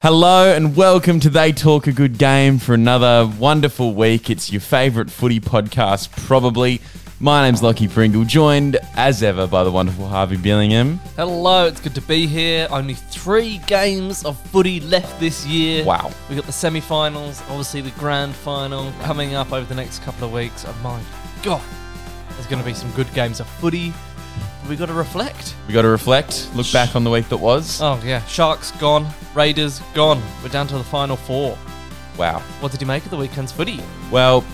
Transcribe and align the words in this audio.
Hello 0.00 0.54
and 0.54 0.76
welcome 0.76 1.18
to 1.18 1.28
They 1.28 1.50
Talk 1.50 1.88
a 1.88 1.92
Good 1.92 2.18
Game 2.18 2.60
for 2.60 2.72
another 2.72 3.28
wonderful 3.36 3.94
week. 3.94 4.30
It's 4.30 4.52
your 4.52 4.60
favourite 4.60 5.10
footy 5.10 5.40
podcast, 5.40 6.12
probably. 6.24 6.80
My 7.18 7.42
name's 7.42 7.64
Lockie 7.64 7.88
Pringle, 7.88 8.22
joined 8.22 8.78
as 8.94 9.24
ever 9.24 9.48
by 9.48 9.64
the 9.64 9.72
wonderful 9.72 10.06
Harvey 10.06 10.36
Billingham. 10.36 10.98
Hello, 11.16 11.66
it's 11.66 11.80
good 11.80 11.96
to 11.96 12.00
be 12.02 12.28
here. 12.28 12.68
Only 12.70 12.94
three 12.94 13.58
games 13.66 14.24
of 14.24 14.38
footy 14.50 14.78
left 14.78 15.18
this 15.18 15.44
year. 15.44 15.84
Wow. 15.84 16.12
We've 16.28 16.38
got 16.38 16.46
the 16.46 16.52
semi-finals, 16.52 17.40
obviously 17.48 17.80
the 17.80 17.90
grand 17.98 18.36
final 18.36 18.92
coming 19.02 19.34
up 19.34 19.52
over 19.52 19.66
the 19.66 19.74
next 19.74 20.04
couple 20.04 20.28
of 20.28 20.32
weeks. 20.32 20.64
Oh 20.64 20.80
my 20.80 21.02
god, 21.42 21.60
there's 22.34 22.46
going 22.46 22.62
to 22.62 22.64
be 22.64 22.72
some 22.72 22.92
good 22.92 23.12
games 23.14 23.40
of 23.40 23.48
footy. 23.48 23.92
We 24.68 24.76
got 24.76 24.86
to 24.86 24.92
reflect. 24.92 25.54
We 25.66 25.72
got 25.74 25.82
to 25.82 25.88
reflect, 25.88 26.50
look 26.54 26.70
back 26.72 26.94
on 26.94 27.02
the 27.04 27.10
week 27.10 27.28
that 27.30 27.38
was. 27.38 27.80
Oh 27.80 28.00
yeah, 28.04 28.24
Sharks 28.26 28.70
gone, 28.72 29.06
Raiders 29.34 29.80
gone. 29.94 30.22
We're 30.42 30.50
down 30.50 30.66
to 30.68 30.76
the 30.78 30.84
final 30.84 31.16
four. 31.16 31.56
Wow. 32.18 32.40
What 32.60 32.72
did 32.72 32.80
you 32.80 32.86
make 32.86 33.04
of 33.04 33.10
the 33.10 33.16
weekend's 33.16 33.52
footy? 33.52 33.80
Well, 34.10 34.44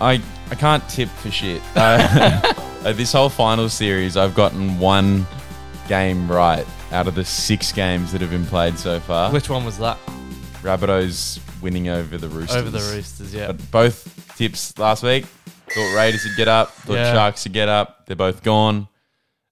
I 0.00 0.20
I 0.50 0.54
can't 0.56 0.86
tip 0.88 1.08
for 1.08 1.30
shit. 1.30 1.62
Uh, 1.76 2.88
uh, 2.88 2.92
this 2.92 3.12
whole 3.12 3.28
final 3.28 3.68
series, 3.68 4.16
I've 4.16 4.34
gotten 4.34 4.76
one 4.80 5.24
game 5.88 6.30
right 6.30 6.66
out 6.90 7.06
of 7.06 7.14
the 7.14 7.24
six 7.24 7.70
games 7.72 8.10
that 8.10 8.20
have 8.20 8.30
been 8.30 8.44
played 8.44 8.76
so 8.76 8.98
far. 8.98 9.30
Which 9.32 9.48
one 9.48 9.64
was 9.64 9.78
that? 9.78 9.96
Rabbitohs 10.62 11.38
winning 11.62 11.88
over 11.88 12.18
the 12.18 12.28
Roosters. 12.28 12.56
Over 12.56 12.70
the 12.70 12.78
Roosters, 12.94 13.32
yeah. 13.32 13.46
But 13.48 13.70
both 13.70 14.36
tips 14.36 14.76
last 14.78 15.02
week. 15.04 15.26
Thought 15.70 15.96
Raiders 15.96 16.24
would 16.24 16.36
get 16.36 16.48
up. 16.48 16.72
Thought 16.72 16.94
Yeah. 16.94 17.12
Sharks 17.12 17.44
would 17.44 17.52
get 17.52 17.68
up. 17.68 18.06
They're 18.06 18.16
both 18.16 18.42
gone. 18.42 18.88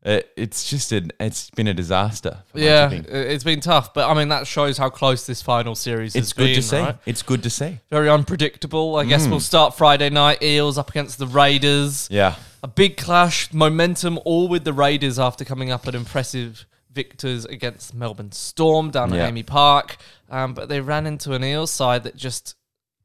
It, 0.02 0.30
it's 0.34 0.68
just 0.70 0.92
a, 0.92 1.06
it's 1.20 1.50
been 1.50 1.66
a 1.66 1.74
disaster. 1.74 2.38
for 2.46 2.58
Yeah, 2.58 2.90
it- 2.90 3.06
it's 3.06 3.44
been 3.44 3.60
tough, 3.60 3.92
but 3.92 4.08
I 4.08 4.14
mean 4.14 4.28
that 4.30 4.46
shows 4.46 4.78
how 4.78 4.88
close 4.88 5.26
this 5.26 5.42
final 5.42 5.74
series 5.74 6.14
is. 6.14 6.16
it's 6.16 6.28
has 6.28 6.32
good 6.32 6.44
been. 6.46 6.54
to 6.56 6.62
see. 6.62 6.78
right? 6.78 6.96
It's 7.04 7.22
good 7.22 7.42
to 7.42 7.50
see. 7.50 7.78
Very 7.90 8.08
unpredictable. 8.08 8.96
I 8.96 9.04
guess 9.04 9.26
we'll 9.28 9.40
start 9.40 9.76
Friday 9.76 10.08
night. 10.08 10.42
Eels 10.42 10.78
up 10.78 10.88
against 10.90 11.18
the 11.18 11.26
Raiders. 11.26 12.08
Yeah, 12.10 12.36
A 12.62 12.68
big 12.68 12.96
clash, 12.96 13.52
momentum 13.52 14.18
all 14.24 14.48
with 14.48 14.64
the 14.64 14.72
Raiders 14.72 15.18
after 15.18 15.44
coming 15.44 15.70
up 15.70 15.86
at 15.86 15.94
impressive 15.94 16.64
victors 16.92 17.44
against 17.44 17.92
Melbourne 17.94 18.32
Storm 18.32 18.90
down 18.90 19.12
Yeah. 19.12 19.26
at 19.26 19.34
AAMI 19.34 19.46
Park. 19.46 19.96
Um, 20.30 20.54
but 20.54 20.68
they 20.70 20.80
ran 20.80 21.06
into 21.06 21.32
an 21.34 21.44
Eels 21.44 21.70
side 21.70 22.04
that 22.04 22.16
just 22.16 22.54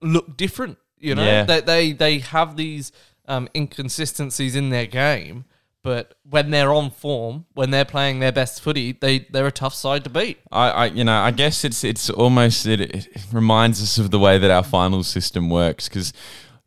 looked 0.02 0.38
different. 0.38 0.78
You 0.98 1.14
know, 1.16 1.26
Yeah. 1.26 1.44
they, 1.44 1.60
they 1.62 1.92
they 1.92 2.20
have 2.20 2.56
these 2.56 2.92
um, 3.28 3.50
inconsistencies 3.54 4.56
in 4.56 4.70
their 4.70 4.86
game. 4.86 5.44
But 5.86 6.16
when 6.28 6.50
they're 6.50 6.74
on 6.74 6.90
form, 6.90 7.46
when 7.54 7.70
they're 7.70 7.86
playing 7.86 8.18
their 8.20 8.32
best 8.32 8.60
footy, 8.60 8.94
they 8.94 9.20
they're 9.30 9.46
a 9.46 9.52
tough 9.52 9.76
side 9.76 10.04
to 10.06 10.10
beat. 10.10 10.40
I, 10.52 10.70
I 10.70 10.86
you 10.88 11.04
know 11.04 11.16
I 11.16 11.30
guess 11.30 11.64
it's 11.64 11.84
it's 11.84 12.10
almost 12.10 12.66
it, 12.66 12.82
it 12.82 13.08
reminds 13.32 13.84
us 13.84 14.00
of 14.00 14.10
the 14.10 14.18
way 14.18 14.40
that 14.40 14.50
our 14.50 14.64
finals 14.64 15.08
system 15.08 15.48
works 15.48 15.88
because 15.88 16.12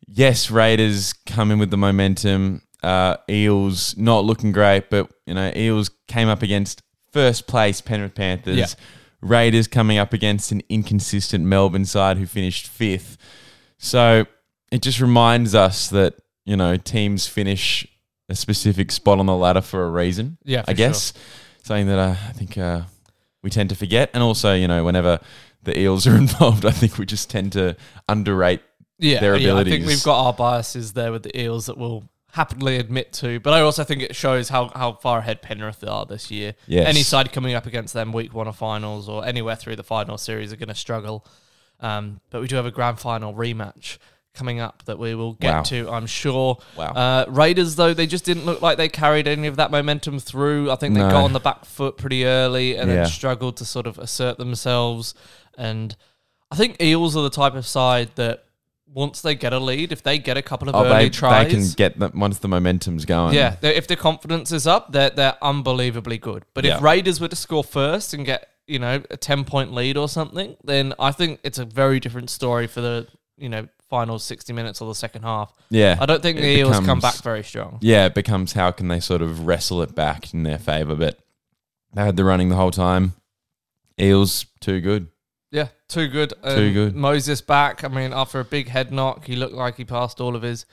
yes 0.07 0.49
Raiders 0.49 1.11
come 1.25 1.51
in 1.51 1.59
with 1.59 1.69
the 1.69 1.75
momentum 1.77 2.61
uh, 2.81 3.17
Eels 3.29 3.97
not 3.97 4.23
looking 4.23 4.53
great 4.53 4.89
but 4.89 5.11
you 5.25 5.33
know 5.33 5.51
Eels 5.53 5.91
came 6.07 6.29
up 6.29 6.41
against 6.41 6.81
first 7.11 7.45
place 7.45 7.81
Penrith 7.81 8.15
Panthers 8.15 8.57
Yeah. 8.57 8.67
Raiders 9.19 9.67
coming 9.67 9.97
up 9.97 10.13
against 10.13 10.53
an 10.53 10.61
inconsistent 10.69 11.43
Melbourne 11.43 11.83
side 11.83 12.15
who 12.17 12.25
finished 12.25 12.67
fifth 12.67 13.17
so 13.77 14.25
it 14.71 14.81
just 14.81 15.01
reminds 15.01 15.53
us 15.53 15.89
that 15.89 16.15
you 16.45 16.55
know 16.55 16.77
teams 16.77 17.27
finish 17.27 17.85
a 18.29 18.35
specific 18.35 18.91
spot 18.91 19.19
on 19.19 19.25
the 19.25 19.35
ladder 19.35 19.61
for 19.61 19.83
a 19.83 19.89
reason 19.89 20.37
Yeah, 20.43 20.63
I 20.67 20.73
guess 20.73 21.13
something 21.63 21.87
that 21.87 21.99
uh, 21.99 22.15
I 22.27 22.31
think 22.33 22.57
uh, 22.57 22.83
we 23.41 23.49
tend 23.49 23.69
to 23.69 23.75
forget. 23.75 24.11
And 24.13 24.23
also, 24.23 24.53
you 24.53 24.67
know, 24.67 24.83
whenever 24.85 25.19
the 25.63 25.77
Eels 25.77 26.07
are 26.07 26.15
involved, 26.15 26.65
I 26.65 26.71
think 26.71 26.97
we 26.97 27.05
just 27.05 27.29
tend 27.29 27.53
to 27.53 27.75
underrate. 28.07 28.61
yeah, 28.99 29.19
their 29.19 29.35
yeah, 29.35 29.55
I 29.55 29.63
think 29.63 29.85
we've 29.85 30.03
got 30.03 30.25
our 30.25 30.33
biases 30.33 30.93
there 30.93 31.11
with 31.11 31.23
the 31.23 31.37
Eels 31.39 31.65
that 31.65 31.77
we'll 31.77 32.03
happily 32.31 32.77
admit 32.77 33.11
to. 33.13 33.39
But 33.39 33.53
I 33.53 33.61
also 33.61 33.83
think 33.83 34.03
it 34.03 34.15
shows 34.15 34.49
how, 34.49 34.69
how 34.69 34.93
far 34.93 35.19
ahead 35.19 35.41
Penrith 35.41 35.83
are 35.83 36.05
this 36.05 36.29
year. 36.29 36.53
Yes. 36.67 36.87
Any 36.87 37.01
side 37.01 37.31
coming 37.31 37.55
up 37.55 37.65
against 37.65 37.93
them 37.93 38.11
week 38.11 38.33
one 38.33 38.47
of 38.47 38.55
finals 38.55 39.09
or 39.09 39.25
anywhere 39.25 39.55
through 39.55 39.75
the 39.77 39.83
final 39.83 40.17
series 40.17 40.53
are 40.53 40.57
going 40.57 40.69
to 40.69 40.75
struggle. 40.75 41.25
Um, 41.79 42.19
but 42.29 42.41
we 42.41 42.47
do 42.47 42.55
have 42.57 42.65
a 42.65 42.71
grand 42.71 42.99
final 42.99 43.33
rematch 43.33 43.97
coming 44.33 44.59
up 44.59 44.83
that 44.85 44.97
we 44.99 45.15
will 45.15 45.33
get 45.33 45.53
Wow. 45.53 45.61
to, 45.63 45.89
I'm 45.91 46.05
sure. 46.07 46.57
Wow. 46.77 46.85
Uh, 46.93 47.25
Raiders, 47.29 47.75
though, 47.75 47.93
they 47.93 48.07
just 48.07 48.23
didn't 48.25 48.45
look 48.45 48.61
like 48.61 48.77
they 48.77 48.87
carried 48.87 49.27
any 49.27 49.47
of 49.47 49.55
that 49.57 49.71
momentum 49.71 50.19
through. 50.19 50.71
I 50.71 50.75
think 50.75 50.93
they 50.93 51.01
No. 51.01 51.09
got 51.09 51.23
on 51.23 51.33
the 51.33 51.39
back 51.39 51.65
foot 51.65 51.97
pretty 51.97 52.25
early 52.25 52.75
and 52.77 52.89
Yeah. 52.89 52.97
then 52.97 53.05
struggled 53.07 53.57
to 53.57 53.65
sort 53.65 53.87
of 53.87 53.97
assert 53.97 54.37
themselves. 54.37 55.13
And 55.57 55.95
I 56.51 56.55
think 56.55 56.81
Eels 56.81 57.17
are 57.17 57.23
the 57.23 57.29
type 57.29 57.55
of 57.55 57.65
side 57.67 58.11
that 58.15 58.45
once 58.91 59.21
they 59.21 59.35
get 59.35 59.53
a 59.53 59.59
lead, 59.59 59.91
if 59.91 60.01
they 60.03 60.17
get 60.17 60.37
a 60.37 60.41
couple 60.41 60.67
of 60.69 60.75
Oh, 60.75 60.83
early 60.85 61.05
they, 61.05 61.09
tries, 61.09 61.47
they 61.47 61.53
can 61.53 61.69
get 61.75 61.99
them 61.99 62.11
once 62.15 62.39
the 62.39 62.47
momentum's 62.47 63.05
going. 63.05 63.35
yeah, 63.35 63.55
if 63.61 63.87
their 63.87 63.97
confidence 63.97 64.51
is 64.51 64.65
up, 64.65 64.91
they're 64.91 65.11
they're 65.11 65.37
unbelievably 65.43 66.17
good. 66.17 66.43
But 66.55 66.65
Yeah. 66.65 66.77
if 66.77 66.81
Raiders 66.81 67.19
were 67.19 67.27
to 67.27 67.35
score 67.35 67.63
first 67.63 68.13
and 68.15 68.25
get 68.25 68.47
you 68.67 68.79
know 68.79 69.01
a 69.11 69.17
ten 69.17 69.43
point 69.43 69.73
lead 69.73 69.95
or 69.97 70.07
something, 70.09 70.55
then 70.63 70.93
I 70.97 71.11
think 71.11 71.39
it's 71.43 71.59
a 71.59 71.65
very 71.65 71.99
different 71.99 72.29
story 72.31 72.65
for 72.65 72.81
the 72.81 73.07
you 73.37 73.49
know 73.49 73.67
final 73.89 74.19
sixty 74.19 74.53
minutes 74.53 74.81
or 74.81 74.87
the 74.87 74.95
second 74.95 75.23
half. 75.23 75.51
yeah. 75.69 75.97
I 75.99 76.05
don't 76.05 76.21
think 76.21 76.37
the 76.37 76.45
Eels 76.59 76.79
come 76.81 76.99
back 76.99 77.15
very 77.23 77.43
strong. 77.43 77.79
Yeah, 77.81 78.05
it 78.05 78.13
becomes 78.13 78.53
how 78.53 78.71
can 78.71 78.87
they 78.87 78.99
sort 78.99 79.21
of 79.21 79.45
wrestle 79.47 79.81
it 79.81 79.95
back 79.95 80.33
in 80.33 80.43
their 80.43 80.59
favour, 80.59 80.95
but 80.95 81.19
they 81.93 82.03
had 82.03 82.15
the 82.15 82.23
running 82.23 82.49
the 82.49 82.55
whole 82.55 82.71
time. 82.71 83.13
Eels 83.99 84.45
too 84.59 84.79
good. 84.79 85.07
Yeah, 85.51 85.69
too 85.87 86.07
good. 86.07 86.29
Too 86.43 86.67
Um, 86.67 86.73
good. 86.73 86.95
Moses 86.95 87.41
back. 87.41 87.83
I 87.83 87.87
mean, 87.87 88.13
after 88.13 88.39
a 88.39 88.45
big 88.45 88.67
head 88.67 88.91
knock, 88.91 89.25
he 89.25 89.35
looked 89.35 89.55
like 89.55 89.77
he 89.77 89.83
passed 89.85 90.21
all 90.21 90.35
of 90.35 90.43
his 90.43 90.65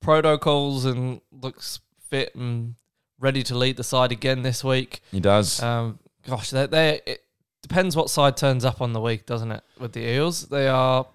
protocols 0.00 0.84
and 0.84 1.20
looks 1.30 1.80
fit 2.08 2.34
and 2.34 2.74
ready 3.18 3.42
to 3.42 3.56
lead 3.56 3.76
the 3.76 3.84
side 3.84 4.12
again 4.12 4.42
this 4.42 4.62
week. 4.64 5.00
He 5.10 5.20
does. 5.20 5.62
Um, 5.62 5.98
gosh, 6.26 6.50
they 6.50 6.66
they 6.66 7.00
it 7.06 7.24
depends 7.62 7.96
what 7.96 8.08
side 8.08 8.36
turns 8.36 8.64
up 8.64 8.80
on 8.80 8.92
the 8.92 9.00
week, 9.00 9.26
doesn't 9.26 9.50
it? 9.52 9.62
With 9.78 9.92
the 9.92 10.00
Eels, 10.08 10.46
they 10.46 10.68
are 10.68 11.06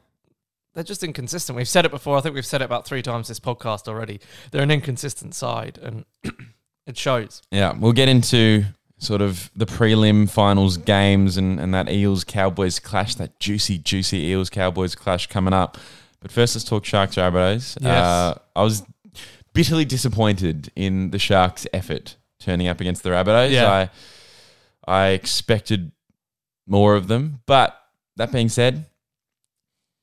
they're 0.76 0.84
just 0.84 1.04
inconsistent. 1.04 1.56
We've 1.56 1.68
said 1.68 1.86
it 1.86 1.92
before. 1.92 2.18
I 2.18 2.22
think 2.22 2.36
we've 2.36 2.46
said 2.46 2.62
it 2.62 2.66
about 2.66 2.86
three 2.86 3.02
times 3.02 3.30
this 3.30 3.40
podcast 3.40 3.88
already. 3.88 4.20
They're 4.52 4.62
an 4.62 4.72
inconsistent 4.72 5.34
side, 5.34 5.80
and 5.82 6.06
it 6.86 6.98
shows. 6.98 7.42
Yeah, 7.50 7.74
we'll 7.74 7.94
get 7.94 8.10
into 8.10 8.66
sort 8.98 9.22
of 9.22 9.50
the 9.56 9.66
prelim 9.66 10.30
finals 10.30 10.78
games 10.78 11.38
and, 11.38 11.60
and 11.60 11.74
that 11.74 11.90
Eels 11.90 12.24
Cowboys 12.24 12.80
clash, 12.80 13.16
that 13.16 13.40
juicy, 13.40 13.78
juicy 13.78 14.26
Eels 14.28 14.50
Cowboys 14.50 14.96
clash 14.96 15.28
coming 15.28 15.54
up. 15.54 15.78
But 16.20 16.32
first, 16.32 16.56
let's 16.56 16.66
talk 16.66 16.86
Sharks 16.86 17.16
Rabbitohs. 17.16 17.78
Yes. 17.82 17.84
Uh, 17.84 18.40
I 18.56 18.64
was 18.64 18.84
bitterly 19.54 19.86
disappointed 19.86 20.72
in 20.76 21.12
the 21.12 21.20
Sharks' 21.20 21.68
effort 21.72 22.18
turning 22.40 22.68
up 22.68 22.82
against 22.82 23.04
the 23.04 23.10
Rabbitohs. 23.10 23.52
Yeah. 23.52 23.72
I, 23.72 23.90
I 24.88 25.08
expected 25.10 25.92
more 26.68 26.96
of 26.96 27.08
them. 27.08 27.42
But 27.46 27.80
that 28.18 28.32
being 28.32 28.50
said, 28.50 28.86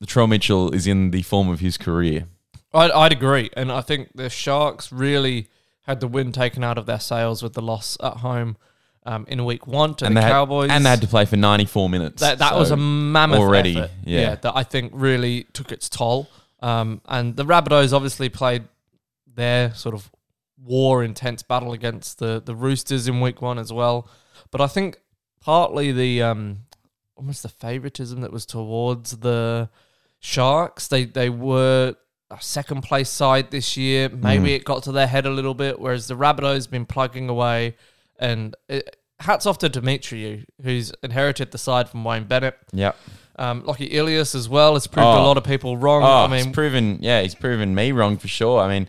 Latrell 0.03 0.29
Mitchell 0.29 0.73
is 0.75 0.87
in 0.87 1.11
the 1.13 1.23
form 1.23 1.49
of 1.49 1.61
his 1.61 1.77
career. 1.79 2.27
I'd, 2.75 2.91
I'd 2.91 3.13
agree, 3.13 3.51
and 3.57 3.71
I 3.71 3.81
think 3.83 4.11
the 4.15 4.29
Sharks 4.31 4.91
really 4.91 5.49
had 5.83 6.01
the 6.01 6.09
wind 6.09 6.35
taken 6.35 6.65
out 6.65 6.79
of 6.79 6.87
their 6.87 7.01
sails 7.01 7.43
with 7.43 7.53
the 7.55 7.63
loss 7.63 7.97
at 8.03 8.19
home 8.19 8.57
um, 9.05 9.27
in 9.29 9.45
week 9.45 9.67
one 9.67 9.95
to 9.97 10.07
and 10.07 10.17
the 10.17 10.21
they 10.21 10.27
had, 10.27 10.33
Cowboys. 10.33 10.71
and 10.71 10.85
they 10.87 10.91
had 10.91 11.01
to 11.03 11.07
play 11.09 11.25
for 11.25 11.37
94 11.37 11.89
minutes. 11.89 12.21
That 12.23 12.39
that 12.39 12.51
So- 12.53 12.59
was 12.59 12.71
a 12.71 12.77
mammoth 12.77 13.39
already, 13.41 13.77
effort. 13.79 13.91
yeah. 14.05 14.37
that 14.37 14.53
I 14.57 14.63
think 14.63 14.93
really 14.95 15.45
took 15.53 15.71
its 15.73 15.89
toll. 15.89 16.29
Um, 16.61 17.01
and 17.07 17.37
the 17.37 17.45
Rabbitohs 17.45 17.93
obviously 17.93 18.29
played 18.29 18.65
their 19.35 19.75
sort 19.75 19.95
of 19.95 20.11
war 20.65 21.03
intense 21.03 21.43
battle 21.43 21.73
against 21.73 22.19
the 22.21 22.41
the 22.45 22.55
Roosters 22.55 23.09
in 23.09 23.21
week 23.21 23.43
one 23.43 23.59
as 23.59 23.73
well. 23.73 24.09
But 24.53 24.61
I 24.61 24.69
think 24.69 25.01
partly 25.41 25.91
the 25.91 26.23
um, 26.23 26.61
almost 27.17 27.43
the 27.43 27.49
favoritism 27.49 28.21
that 28.21 28.31
was 28.33 28.47
towards 28.47 29.19
the 29.19 29.69
Sharks. 30.23 30.89
They 30.89 31.05
they 31.05 31.29
were 31.29 31.95
a 32.31 32.39
second 32.41 32.81
place 32.83 33.11
side 33.11 33.51
this 33.51 33.77
year. 33.77 34.09
Maybe 34.09 34.49
Mm. 34.51 34.57
it 34.57 34.65
got 34.65 34.85
to 34.85 34.93
their 34.93 35.07
head 35.09 35.27
a 35.27 35.31
little 35.31 35.53
bit, 35.55 35.79
whereas 35.79 36.07
the 36.07 36.15
Rabbitohs 36.15 36.71
been 36.71 36.87
plugging 36.87 37.29
away 37.29 37.77
and. 38.19 38.55
It, 38.69 38.97
hats 39.21 39.47
off 39.47 39.57
to 39.59 39.71
Demetriou, 39.71 40.45
who's 40.65 40.93
inherited 41.05 41.53
the 41.53 41.59
side 41.59 41.89
from 41.89 42.03
Wayne 42.03 42.25
Bennett. 42.25 42.59
Yep. 42.73 42.97
Um, 43.39 43.63
Lockie 43.65 43.85
Ilias 43.87 44.35
as 44.35 44.49
well 44.49 44.73
has 44.75 44.89
proved 44.89 45.07
a 45.07 45.11
Oh. 45.11 45.23
lot 45.23 45.37
of 45.37 45.45
people 45.45 45.77
wrong. 45.77 46.03
Oh, 46.03 46.25
I 46.25 46.27
mean, 46.27 46.47
he's 46.47 46.53
proven. 46.53 46.99
Yeah, 47.01 47.23
he's 47.23 47.37
proven 47.37 47.73
me 47.73 47.93
wrong 47.93 48.17
for 48.19 48.27
sure. 48.27 48.61
I 48.61 48.67
mean, 48.67 48.89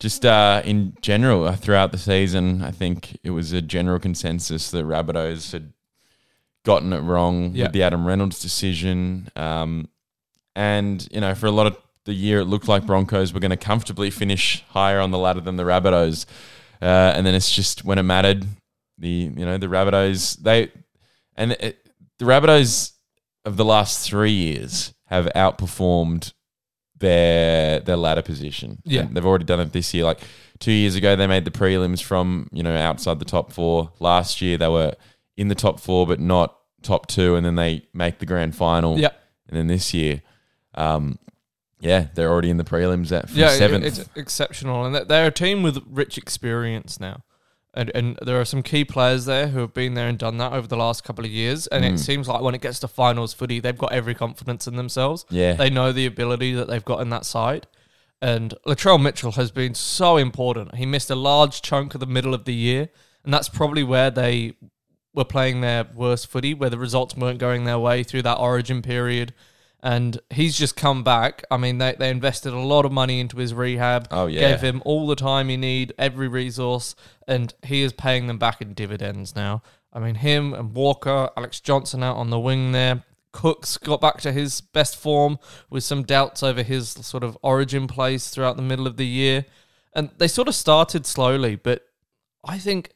just 0.00 0.24
uh, 0.24 0.62
in 0.64 0.94
general 1.02 1.44
uh, 1.46 1.54
throughout 1.54 1.92
the 1.92 1.98
season, 1.98 2.62
I 2.62 2.70
think 2.70 3.18
it 3.22 3.28
was 3.32 3.52
a 3.52 3.60
general 3.60 3.98
consensus 3.98 4.70
that 4.70 4.86
Rabbitohs 4.86 5.52
had 5.52 5.74
gotten 6.64 6.94
it 6.94 7.00
wrong 7.00 7.50
Yeah. 7.54 7.64
with 7.64 7.72
the 7.72 7.82
Adam 7.82 8.06
Reynolds 8.06 8.40
decision. 8.40 9.28
Um, 9.36 9.90
and 10.58 11.06
you 11.12 11.20
know, 11.20 11.36
for 11.36 11.46
a 11.46 11.52
lot 11.52 11.68
of 11.68 11.78
the 12.04 12.12
year, 12.12 12.40
it 12.40 12.46
looked 12.46 12.66
like 12.66 12.84
Broncos 12.84 13.32
were 13.32 13.38
going 13.38 13.52
to 13.52 13.56
comfortably 13.56 14.10
finish 14.10 14.64
higher 14.70 14.98
on 14.98 15.12
the 15.12 15.18
ladder 15.18 15.40
than 15.40 15.54
the 15.56 15.62
Rabbitohs. 15.62 16.26
Uh, 16.82 17.12
and 17.14 17.24
then 17.24 17.34
it's 17.34 17.54
just 17.54 17.84
when 17.84 17.96
it 17.96 18.02
mattered, 18.02 18.44
the 18.98 19.08
you 19.08 19.46
know 19.46 19.56
the 19.56 19.68
Rabbitohs 19.68 20.36
they 20.38 20.72
and 21.36 21.52
it, 21.52 21.88
the 22.18 22.24
Rabbitohs 22.24 22.92
of 23.44 23.56
the 23.56 23.64
last 23.64 24.04
three 24.04 24.32
years 24.32 24.92
have 25.06 25.26
outperformed 25.36 26.32
their 26.98 27.78
their 27.78 27.96
ladder 27.96 28.22
position. 28.22 28.78
Yeah. 28.84 29.02
And 29.02 29.14
they've 29.16 29.24
already 29.24 29.44
done 29.44 29.60
it 29.60 29.72
this 29.72 29.94
year. 29.94 30.04
Like 30.04 30.20
two 30.58 30.72
years 30.72 30.96
ago, 30.96 31.14
they 31.14 31.28
made 31.28 31.44
the 31.44 31.52
prelims 31.52 32.02
from 32.02 32.48
you 32.50 32.64
know 32.64 32.76
outside 32.76 33.20
the 33.20 33.24
top 33.24 33.52
four. 33.52 33.92
Last 34.00 34.42
year, 34.42 34.58
they 34.58 34.68
were 34.68 34.94
in 35.36 35.46
the 35.46 35.54
top 35.54 35.78
four, 35.78 36.04
but 36.04 36.18
not 36.18 36.58
top 36.82 37.06
two, 37.06 37.36
and 37.36 37.46
then 37.46 37.54
they 37.54 37.86
make 37.94 38.18
the 38.18 38.26
grand 38.26 38.56
final. 38.56 38.98
yeah, 38.98 39.10
And 39.48 39.56
then 39.56 39.68
this 39.68 39.94
year, 39.94 40.22
um, 40.74 41.18
yeah, 41.80 42.08
they're 42.14 42.30
already 42.30 42.50
in 42.50 42.56
the 42.56 42.64
prelims 42.64 43.12
at 43.12 43.30
yeah, 43.30 43.50
seventh. 43.50 43.84
it's 43.84 44.08
exceptional, 44.16 44.84
and 44.84 44.94
they're 45.08 45.26
a 45.28 45.30
team 45.32 45.62
with 45.62 45.82
rich 45.88 46.18
experience 46.18 46.98
now. 46.98 47.22
And, 47.74 47.92
and 47.94 48.18
there 48.22 48.40
are 48.40 48.44
some 48.46 48.62
key 48.62 48.84
players 48.84 49.26
there 49.26 49.48
who 49.48 49.60
have 49.60 49.74
been 49.74 49.94
there 49.94 50.08
and 50.08 50.18
done 50.18 50.38
that 50.38 50.52
over 50.52 50.66
the 50.66 50.76
last 50.76 51.04
couple 51.04 51.24
of 51.24 51.30
years. 51.30 51.66
And 51.68 51.84
Mm. 51.84 51.94
it 51.94 51.98
seems 51.98 52.26
like 52.26 52.40
when 52.40 52.54
it 52.54 52.60
gets 52.62 52.80
to 52.80 52.88
finals 52.88 53.34
footy, 53.34 53.60
they've 53.60 53.76
got 53.78 53.92
every 53.92 54.14
confidence 54.14 54.66
in 54.66 54.74
themselves. 54.76 55.24
yeah, 55.30 55.52
They 55.52 55.70
know 55.70 55.92
the 55.92 56.06
ability 56.06 56.54
that 56.54 56.66
they've 56.66 56.84
got 56.84 57.00
in 57.02 57.10
that 57.10 57.24
side. 57.24 57.68
And 58.20 58.54
Latrell 58.66 59.00
Mitchell 59.00 59.32
has 59.32 59.52
been 59.52 59.74
so 59.74 60.16
important. 60.16 60.74
He 60.76 60.86
missed 60.86 61.10
a 61.10 61.14
large 61.14 61.62
chunk 61.62 61.94
of 61.94 62.00
the 62.00 62.06
middle 62.06 62.34
of 62.34 62.46
the 62.46 62.54
year, 62.54 62.88
and 63.22 63.32
that's 63.32 63.48
probably 63.50 63.84
where 63.84 64.10
they 64.10 64.54
were 65.14 65.24
playing 65.26 65.60
their 65.60 65.86
worst 65.94 66.26
footy, 66.26 66.54
where 66.54 66.70
the 66.70 66.78
results 66.78 67.16
weren't 67.16 67.38
going 67.38 67.64
their 67.64 67.78
way 67.78 68.02
through 68.02 68.22
that 68.22 68.38
origin 68.38 68.82
period. 68.82 69.34
And 69.80 70.18
he's 70.30 70.58
just 70.58 70.76
come 70.76 71.04
back. 71.04 71.44
I 71.52 71.56
mean, 71.56 71.78
they, 71.78 71.94
they 71.96 72.10
invested 72.10 72.52
a 72.52 72.58
lot 72.58 72.84
of 72.84 72.90
money 72.90 73.20
into 73.20 73.36
his 73.36 73.54
rehab. 73.54 74.08
Oh, 74.10 74.26
yeah. 74.26 74.40
Gave 74.50 74.60
him 74.60 74.82
all 74.84 75.06
the 75.06 75.14
time 75.14 75.48
he 75.48 75.56
need, 75.56 75.94
every 75.98 76.26
resource, 76.26 76.96
and 77.28 77.54
he 77.62 77.82
is 77.82 77.92
paying 77.92 78.26
them 78.26 78.38
back 78.38 78.60
in 78.60 78.74
dividends 78.74 79.36
now. 79.36 79.62
I 79.92 80.00
mean, 80.00 80.16
him 80.16 80.52
and 80.52 80.74
Walker, 80.74 81.30
Alex 81.36 81.60
Johnson 81.60 82.02
out 82.02 82.16
on 82.16 82.30
the 82.30 82.40
wing 82.40 82.72
there. 82.72 83.04
Cooks 83.30 83.76
got 83.76 84.00
back 84.00 84.20
to 84.22 84.32
his 84.32 84.60
best 84.60 84.96
form 84.96 85.38
with 85.70 85.84
some 85.84 86.02
doubts 86.02 86.42
over 86.42 86.62
his 86.62 86.88
sort 86.88 87.22
of 87.22 87.38
origin 87.42 87.86
place 87.86 88.30
throughout 88.30 88.56
the 88.56 88.62
middle 88.62 88.86
of 88.86 88.96
the 88.96 89.06
year. 89.06 89.44
And 89.94 90.10
they 90.18 90.28
sort 90.28 90.48
of 90.48 90.54
started 90.54 91.06
slowly, 91.06 91.54
but 91.54 91.82
I 92.44 92.58
think, 92.58 92.94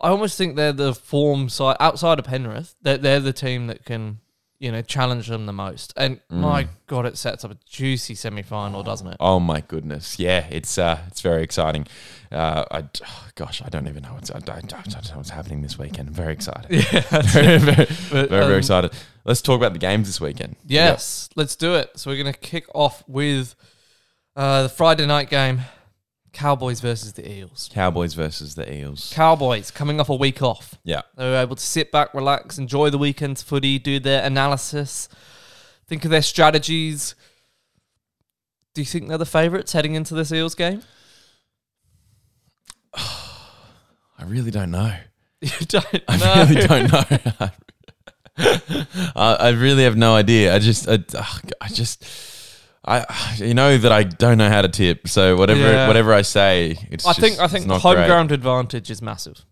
I 0.00 0.08
almost 0.08 0.38
think 0.38 0.56
they're 0.56 0.72
the 0.72 0.94
form 0.94 1.48
side 1.48 1.76
outside 1.80 2.18
of 2.18 2.24
Penrith. 2.24 2.76
They're, 2.80 2.98
they're 2.98 3.20
the 3.20 3.32
team 3.32 3.66
that 3.66 3.84
can, 3.84 4.20
you 4.58 4.72
know, 4.72 4.82
challenge 4.82 5.28
them 5.28 5.46
the 5.46 5.52
most. 5.52 5.92
And 5.96 6.20
my 6.28 6.68
God, 6.86 7.06
it 7.06 7.16
sets 7.16 7.44
up 7.44 7.52
a 7.52 7.56
juicy 7.66 8.14
semi 8.14 8.42
final, 8.42 8.82
doesn't 8.82 9.06
it? 9.06 9.16
Oh 9.20 9.38
my 9.38 9.60
goodness! 9.60 10.18
Yeah, 10.18 10.46
it's 10.50 10.78
uh, 10.78 11.00
it's 11.06 11.20
very 11.20 11.42
exciting. 11.42 11.86
Uh, 12.30 12.64
I 12.70 12.84
oh, 13.04 13.26
gosh, 13.36 13.62
I 13.64 13.68
don't 13.68 13.86
even 13.86 14.02
know 14.02 14.14
what's 14.14 14.30
I 14.30 14.40
don't, 14.40 14.72
I 14.74 14.82
don't 14.82 15.10
know 15.10 15.16
what's 15.16 15.30
happening 15.30 15.62
this 15.62 15.78
weekend. 15.78 16.08
I'm 16.08 16.14
very 16.14 16.32
excited. 16.32 16.68
Yeah, 16.92 17.22
very, 17.22 17.58
very, 17.58 17.86
But, 18.10 18.28
very, 18.28 18.42
um, 18.42 18.48
very 18.48 18.58
excited. 18.58 18.92
Let's 19.24 19.42
talk 19.42 19.56
about 19.56 19.72
the 19.72 19.78
games 19.78 20.06
this 20.08 20.20
weekend. 20.20 20.56
Yes, 20.66 21.28
let's 21.36 21.54
do 21.54 21.74
it. 21.74 21.90
So 21.96 22.10
we're 22.10 22.22
going 22.22 22.32
to 22.32 22.38
kick 22.38 22.66
off 22.74 23.04
with 23.06 23.54
uh, 24.36 24.64
the 24.64 24.68
Friday 24.68 25.06
night 25.06 25.28
game 25.28 25.60
Cowboys 26.32 26.80
versus 26.80 27.14
the 27.14 27.30
Eels. 27.30 27.68
Cowboys 27.72 28.14
versus 28.14 28.54
the 28.54 28.72
Eels. 28.72 29.10
Cowboys 29.14 29.70
coming 29.70 30.00
off 30.00 30.08
a 30.08 30.14
week 30.14 30.42
off. 30.42 30.76
Yeah, 30.84 31.02
They 31.16 31.24
were 31.28 31.36
able 31.36 31.56
to 31.56 31.62
sit 31.62 31.90
back, 31.90 32.14
relax, 32.14 32.58
enjoy 32.58 32.90
the 32.90 32.98
weekend's 32.98 33.42
footy, 33.42 33.78
do 33.78 33.98
their 33.98 34.22
analysis, 34.24 35.08
think 35.86 36.04
of 36.04 36.10
their 36.10 36.22
strategies. 36.22 37.14
Do 38.74 38.82
you 38.82 38.86
think 38.86 39.08
they're 39.08 39.18
the 39.18 39.26
favourites 39.26 39.72
heading 39.72 39.94
into 39.94 40.14
this 40.14 40.30
Eels 40.32 40.54
game? 40.54 40.82
I 42.94 44.24
really 44.24 44.50
don't 44.50 44.70
know. 44.70 44.94
You 45.40 45.50
don't 45.66 45.86
I 46.08 46.16
know. 46.16 46.46
really 46.48 46.66
don't 46.66 46.90
know. 47.40 47.50
I, 49.14 49.36
I 49.40 49.48
really 49.50 49.84
have 49.84 49.96
no 49.96 50.16
idea. 50.16 50.52
I 50.52 50.58
just, 50.58 50.88
I, 50.88 50.98
I 51.60 51.68
just, 51.68 52.04
I, 52.88 53.34
you 53.36 53.54
know 53.54 53.76
that 53.78 53.92
I 53.92 54.02
don't 54.02 54.38
know 54.38 54.48
how 54.48 54.62
to 54.62 54.68
tip. 54.68 55.08
So 55.08 55.36
whatever, 55.36 55.60
Yeah. 55.60 55.86
whatever 55.86 56.12
I 56.14 56.22
say, 56.22 56.76
it's. 56.90 57.04
I 57.06 57.10
just- 57.10 57.20
think 57.20 57.38
I 57.38 57.46
think 57.48 57.66
home 57.70 57.94
great. 57.96 58.06
ground 58.06 58.32
advantage 58.32 58.90
is 58.90 59.02
massive, 59.02 59.44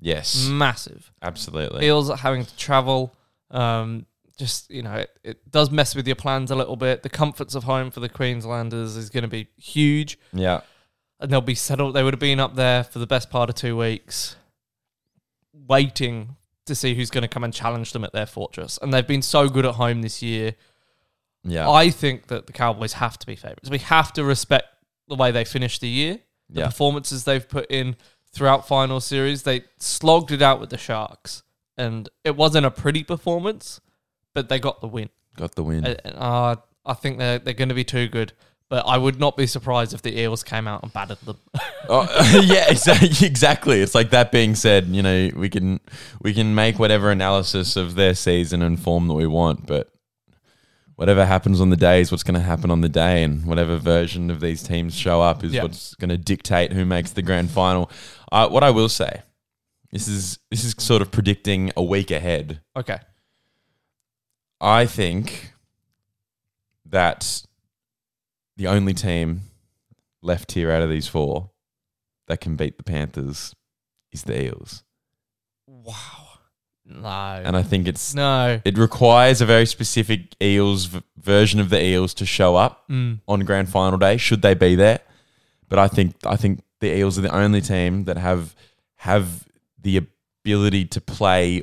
Yes, 0.00 0.46
massive. 0.46 1.10
absolutely. 1.22 1.86
Eels 1.86 2.10
having 2.20 2.44
to 2.44 2.56
travel. 2.56 3.14
Um, 3.50 4.06
just 4.38 4.70
you 4.70 4.82
know, 4.82 4.94
it, 4.94 5.10
it 5.22 5.50
does 5.50 5.70
mess 5.70 5.94
with 5.94 6.06
your 6.06 6.16
plans 6.16 6.50
a 6.50 6.54
little 6.56 6.76
bit. 6.76 7.02
The 7.02 7.08
comforts 7.10 7.54
of 7.54 7.64
home 7.64 7.90
for 7.90 8.00
the 8.00 8.08
Queenslanders 8.08 8.96
is 8.96 9.10
going 9.10 9.22
to 9.22 9.28
be 9.28 9.48
huge, 9.56 10.18
Yeah, 10.32 10.60
and 11.20 11.30
they'll 11.30 11.40
be 11.40 11.54
settled. 11.54 11.94
They 11.94 12.02
would 12.02 12.14
have 12.14 12.20
been 12.20 12.40
up 12.40 12.56
there 12.56 12.82
for 12.84 12.98
the 12.98 13.06
best 13.06 13.30
part 13.30 13.48
of 13.50 13.54
two 13.56 13.76
weeks, 13.76 14.36
waiting 15.52 16.36
to 16.66 16.74
see 16.74 16.94
who's 16.94 17.10
going 17.10 17.22
to 17.22 17.28
come 17.28 17.44
and 17.44 17.52
challenge 17.52 17.92
them 17.92 18.04
at 18.04 18.12
their 18.12 18.26
fortress. 18.26 18.78
And 18.80 18.92
they've 18.92 19.06
been 19.06 19.22
so 19.22 19.48
good 19.48 19.66
at 19.66 19.74
home 19.74 20.02
this 20.02 20.22
year. 20.22 20.54
Yeah, 21.44 21.68
I 21.70 21.90
think 21.90 22.26
that 22.28 22.46
the 22.46 22.52
Cowboys 22.52 22.94
have 22.94 23.18
to 23.18 23.26
be 23.26 23.36
favourites. 23.36 23.70
We 23.70 23.78
have 23.78 24.12
to 24.14 24.24
respect 24.24 24.66
the 25.08 25.14
way 25.16 25.30
they 25.30 25.44
finished 25.44 25.80
the 25.80 25.88
year, 25.88 26.18
the 26.48 26.60
Yeah. 26.60 26.66
performances 26.66 27.24
they've 27.24 27.46
put 27.48 27.70
in 27.70 27.96
throughout 28.32 28.66
final 28.66 29.00
series. 29.00 29.42
They 29.42 29.62
slogged 29.78 30.30
it 30.32 30.40
out 30.42 30.60
with 30.60 30.70
the 30.70 30.78
Sharks, 30.78 31.42
and 31.76 32.08
it 32.24 32.36
wasn't 32.36 32.66
a 32.66 32.70
pretty 32.70 33.02
performance, 33.04 33.80
but 34.34 34.48
they 34.48 34.58
got 34.58 34.80
the 34.80 34.88
win. 34.88 35.08
got 35.36 35.54
the 35.54 35.62
win. 35.64 35.84
Uh, 35.86 36.56
I 36.84 36.94
think 36.94 37.18
they're 37.18 37.38
they're 37.38 37.54
going 37.54 37.68
to 37.70 37.74
be 37.74 37.84
too 37.84 38.08
good. 38.08 38.32
But 38.68 38.86
I 38.86 38.96
would 38.96 39.20
not 39.20 39.36
be 39.36 39.46
surprised 39.46 39.92
if 39.92 40.00
the 40.00 40.18
Eels 40.18 40.42
came 40.42 40.66
out 40.66 40.82
and 40.82 40.90
battered 40.92 41.18
them. 41.26 41.36
Oh, 41.90 42.06
yeah, 42.44 42.70
exactly. 42.70 43.10
Exactly. 43.26 43.80
It's 43.82 43.94
like 43.94 44.10
that 44.10 44.32
being 44.32 44.54
said, 44.54 44.86
you 44.86 45.02
know, 45.02 45.28
we 45.36 45.50
can 45.50 45.80
we 46.22 46.32
can 46.32 46.54
make 46.54 46.78
whatever 46.78 47.10
analysis 47.10 47.76
of 47.76 47.96
their 47.96 48.14
season 48.14 48.62
and 48.62 48.80
form 48.80 49.08
that 49.08 49.14
we 49.14 49.26
want, 49.26 49.66
but 49.66 49.92
whatever 51.02 51.26
happens 51.26 51.60
on 51.60 51.68
the 51.68 51.76
day 51.76 52.00
is 52.00 52.12
what's 52.12 52.22
going 52.22 52.36
to 52.36 52.40
happen 52.40 52.70
on 52.70 52.80
the 52.80 52.88
day, 52.88 53.24
and 53.24 53.44
whatever 53.44 53.76
version 53.76 54.30
of 54.30 54.40
these 54.40 54.62
teams 54.62 54.94
show 54.94 55.20
up 55.20 55.42
is 55.42 55.52
what's 55.60 55.96
going 55.96 56.10
to 56.10 56.16
dictate 56.16 56.72
who 56.72 56.84
makes 56.84 57.10
the 57.10 57.22
grand 57.22 57.50
final. 57.50 57.90
Uh, 58.30 58.48
what 58.48 58.62
I 58.62 58.70
will 58.70 58.88
say, 58.88 59.22
this 59.90 60.06
is 60.06 60.38
this 60.48 60.62
is 60.62 60.76
sort 60.78 61.02
of 61.02 61.10
predicting 61.10 61.72
a 61.76 61.82
week 61.82 62.12
ahead. 62.12 62.60
okay. 62.76 62.98
I 64.60 64.86
think 64.86 65.54
that 66.86 67.42
the 68.56 68.68
only 68.68 68.94
team 68.94 69.40
left 70.22 70.52
here 70.52 70.70
out 70.70 70.82
of 70.82 70.88
these 70.88 71.08
four 71.08 71.50
that 72.28 72.40
can 72.40 72.54
beat 72.54 72.76
the 72.76 72.84
Panthers 72.84 73.56
is 74.12 74.22
the 74.22 74.40
Eels. 74.40 74.84
Wow. 75.66 76.31
No. 76.84 77.08
And 77.44 77.56
I 77.56 77.62
think 77.62 77.86
it's 77.88 78.14
no. 78.14 78.60
it 78.64 78.76
requires 78.76 79.40
a 79.40 79.46
very 79.46 79.66
specific 79.66 80.34
Eels 80.42 80.86
v- 80.86 81.02
version 81.16 81.60
of 81.60 81.70
the 81.70 81.82
Eels 81.82 82.12
to 82.14 82.26
show 82.26 82.56
up 82.56 82.88
Mm. 82.88 83.20
on 83.28 83.40
grand 83.40 83.68
final 83.68 83.98
day 83.98 84.16
should 84.16 84.42
they 84.42 84.54
be 84.54 84.74
there. 84.74 85.00
But 85.68 85.78
I 85.78 85.88
think 85.88 86.16
I 86.26 86.36
think 86.36 86.62
the 86.80 86.94
Eels 86.96 87.18
are 87.18 87.22
the 87.22 87.34
only 87.34 87.60
team 87.60 88.04
that 88.04 88.16
have 88.18 88.54
have 88.96 89.46
the 89.80 89.96
ability 89.96 90.84
to 90.86 91.00
play 91.00 91.62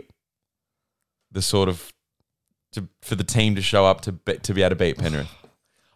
the 1.31 1.41
sort 1.41 1.69
of 1.69 1.93
to 2.71 2.88
for 3.01 3.15
the 3.15 3.23
team 3.23 3.55
to 3.55 3.61
show 3.61 3.85
up 3.85 4.01
to 4.01 4.13
be, 4.13 4.38
to 4.38 4.53
be 4.53 4.61
able 4.61 4.69
to 4.71 4.75
beat 4.75 4.97
Penrith. 4.97 5.29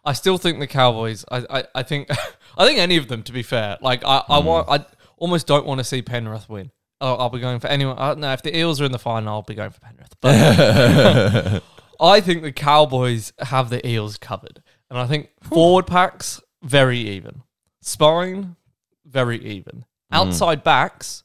I 0.04 0.12
still 0.12 0.36
think 0.36 0.58
the 0.60 0.66
Cowboys. 0.66 1.24
I, 1.30 1.46
I, 1.48 1.64
I 1.76 1.82
think 1.82 2.08
I 2.58 2.66
think 2.66 2.78
any 2.78 2.98
of 2.98 3.08
them. 3.08 3.22
To 3.22 3.32
be 3.32 3.42
fair, 3.42 3.78
like 3.80 4.04
I, 4.04 4.22
I 4.28 4.38
want. 4.40 4.68
I 4.68 4.84
almost 5.16 5.46
don't 5.46 5.64
want 5.64 5.78
to 5.78 5.84
see 5.84 6.02
Penrith 6.02 6.48
win. 6.48 6.70
Oh, 7.04 7.16
I'll 7.16 7.28
be 7.28 7.38
going 7.38 7.60
for 7.60 7.66
anyone. 7.66 7.98
Uh, 7.98 8.14
no, 8.14 8.32
if 8.32 8.40
the 8.40 8.56
Eels 8.56 8.80
are 8.80 8.86
in 8.86 8.92
the 8.92 8.98
final, 8.98 9.28
I'll 9.28 9.42
be 9.42 9.54
going 9.54 9.70
for 9.70 9.80
Penrith. 9.80 10.14
But 10.22 11.62
I 12.00 12.20
think 12.22 12.42
the 12.42 12.50
Cowboys 12.50 13.34
have 13.38 13.68
the 13.68 13.86
Eels 13.86 14.16
covered, 14.16 14.62
and 14.88 14.98
I 14.98 15.06
think 15.06 15.28
forward 15.42 15.86
packs 15.86 16.40
very 16.62 16.98
even, 16.98 17.42
spine 17.82 18.56
very 19.04 19.38
even, 19.44 19.84
outside 20.10 20.64
backs. 20.64 21.24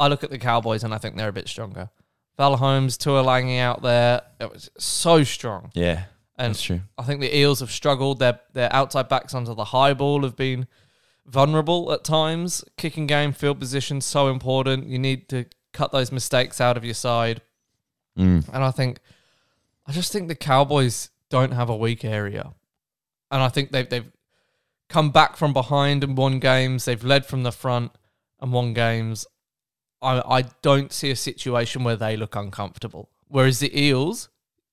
I 0.00 0.08
look 0.08 0.24
at 0.24 0.30
the 0.30 0.38
Cowboys 0.38 0.82
and 0.82 0.92
I 0.92 0.98
think 0.98 1.16
they're 1.16 1.28
a 1.28 1.32
bit 1.32 1.48
stronger. 1.48 1.90
Val 2.36 2.56
Holmes, 2.56 2.98
Taulagi 2.98 3.60
out 3.60 3.82
there, 3.82 4.22
it 4.40 4.50
was 4.52 4.68
so 4.78 5.22
strong. 5.22 5.70
yeah, 5.74 6.04
And 6.36 6.54
that's 6.54 6.62
true. 6.62 6.80
I 6.96 7.04
think 7.04 7.20
the 7.20 7.36
Eels 7.36 7.60
have 7.60 7.70
struggled. 7.70 8.18
Their 8.18 8.40
their 8.52 8.72
outside 8.72 9.08
backs 9.08 9.32
under 9.32 9.54
the 9.54 9.64
high 9.64 9.94
ball 9.94 10.22
have 10.24 10.34
been 10.36 10.66
vulnerable 11.28 11.92
at 11.92 12.04
times. 12.04 12.64
Kicking 12.76 13.06
game, 13.06 13.32
field 13.32 13.60
position, 13.60 14.00
so 14.00 14.28
important. 14.28 14.86
You 14.86 14.98
need 14.98 15.28
to 15.28 15.44
cut 15.72 15.92
those 15.92 16.10
mistakes 16.10 16.60
out 16.60 16.76
of 16.76 16.84
your 16.84 16.94
side. 16.94 17.42
Mm. 18.18 18.48
And 18.52 18.64
I 18.64 18.70
think, 18.70 18.98
I 19.86 19.92
just 19.92 20.12
think 20.12 20.28
the 20.28 20.34
Cowboys 20.34 21.10
don't 21.30 21.52
have 21.52 21.68
a 21.70 21.76
weak 21.76 22.04
area, 22.04 22.54
and 23.30 23.42
I 23.42 23.48
think 23.48 23.70
they've 23.70 23.88
they've 23.88 24.10
come 24.88 25.10
back 25.10 25.36
from 25.36 25.52
behind 25.52 26.02
and 26.02 26.16
won 26.16 26.40
games. 26.40 26.84
They've 26.84 27.04
led 27.04 27.26
from 27.26 27.42
the 27.42 27.52
front 27.52 27.92
and 28.40 28.52
won 28.52 28.74
games. 28.74 29.26
I 30.02 30.22
I 30.26 30.42
don't 30.62 30.92
see 30.92 31.10
a 31.10 31.16
situation 31.16 31.84
where 31.84 31.96
they 31.96 32.16
look 32.16 32.34
uncomfortable. 32.34 33.10
Whereas 33.28 33.60
the 33.60 33.78
Eels, 33.78 34.30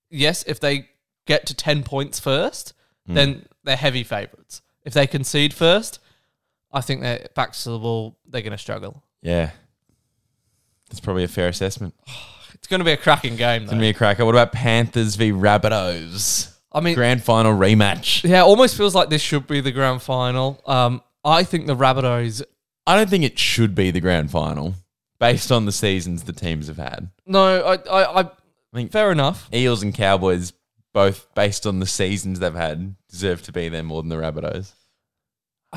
yes, 0.10 0.44
if 0.48 0.60
they 0.60 0.90
get 1.28 1.46
to 1.48 1.54
ten 1.54 1.84
points 1.84 2.20
first, 2.20 2.74
then 3.08 3.46
they're 3.64 3.76
heavy 3.76 4.04
favourites. 4.04 4.62
If 4.84 4.94
they 4.94 5.08
concede 5.08 5.54
first, 5.54 6.00
I 6.76 6.82
think 6.82 7.02
they're 7.02 7.28
back 7.36 7.54
to 7.54 7.70
the 7.72 7.80
wall. 7.80 8.18
They're 8.28 8.42
going 8.42 8.52
to 8.52 8.58
struggle. 8.58 9.02
Yeah. 9.24 9.50
That's 10.90 11.00
probably 11.00 11.24
a 11.24 11.28
fair 11.28 11.48
assessment. 11.48 11.94
It's 12.54 12.68
going 12.70 12.80
to 12.80 12.86
be 12.86 12.94
a 12.94 12.98
cracking 12.98 13.36
game, 13.36 13.64
It's 13.64 13.70
though. 13.70 13.76
going 13.76 13.82
to 13.82 13.86
be 13.86 13.90
a 13.90 13.94
cracker. 13.94 14.26
What 14.26 14.34
about 14.34 14.52
Panthers 14.52 15.18
v 15.18 15.32
Rabbitohs? 15.32 16.52
I 16.72 16.80
mean, 16.80 16.96
Grand 16.96 17.22
final 17.24 17.54
rematch. 17.54 18.24
yeah, 18.28 18.40
it 18.40 18.46
almost 18.46 18.76
feels 18.76 18.96
like 18.96 19.10
this 19.10 19.22
should 19.22 19.46
be 19.46 19.62
the 19.62 19.72
grand 19.72 20.02
final. 20.02 20.60
Um, 20.66 21.04
I 21.24 21.44
think 21.44 21.68
the 21.68 21.76
Rabbitohs. 21.76 22.42
I 22.88 22.96
don't 22.96 23.08
think 23.10 23.24
it 23.24 23.38
should 23.38 23.76
be 23.76 23.92
the 23.92 24.00
grand 24.00 24.32
final 24.32 24.74
based 25.20 25.52
on 25.52 25.66
the 25.66 25.72
seasons 25.72 26.24
the 26.24 26.34
teams 26.34 26.66
have 26.68 26.78
had. 26.78 27.10
No, 27.28 27.62
I, 27.62 27.76
I, 27.76 28.22
I 28.22 28.30
think- 28.74 28.92
fair 28.92 29.12
enough. 29.12 29.48
Eels 29.54 29.84
and 29.84 29.94
Cowboys, 29.94 30.52
both 30.92 31.28
based 31.36 31.68
on 31.68 31.80
the 31.82 31.86
seasons 31.86 32.40
they've 32.40 32.56
had, 32.56 32.96
deserve 33.10 33.44
to 33.44 33.52
be 33.52 33.70
there 33.70 33.84
more 33.84 34.02
than 34.02 34.10
the 34.10 34.16
Rabbitohs. 34.16 34.72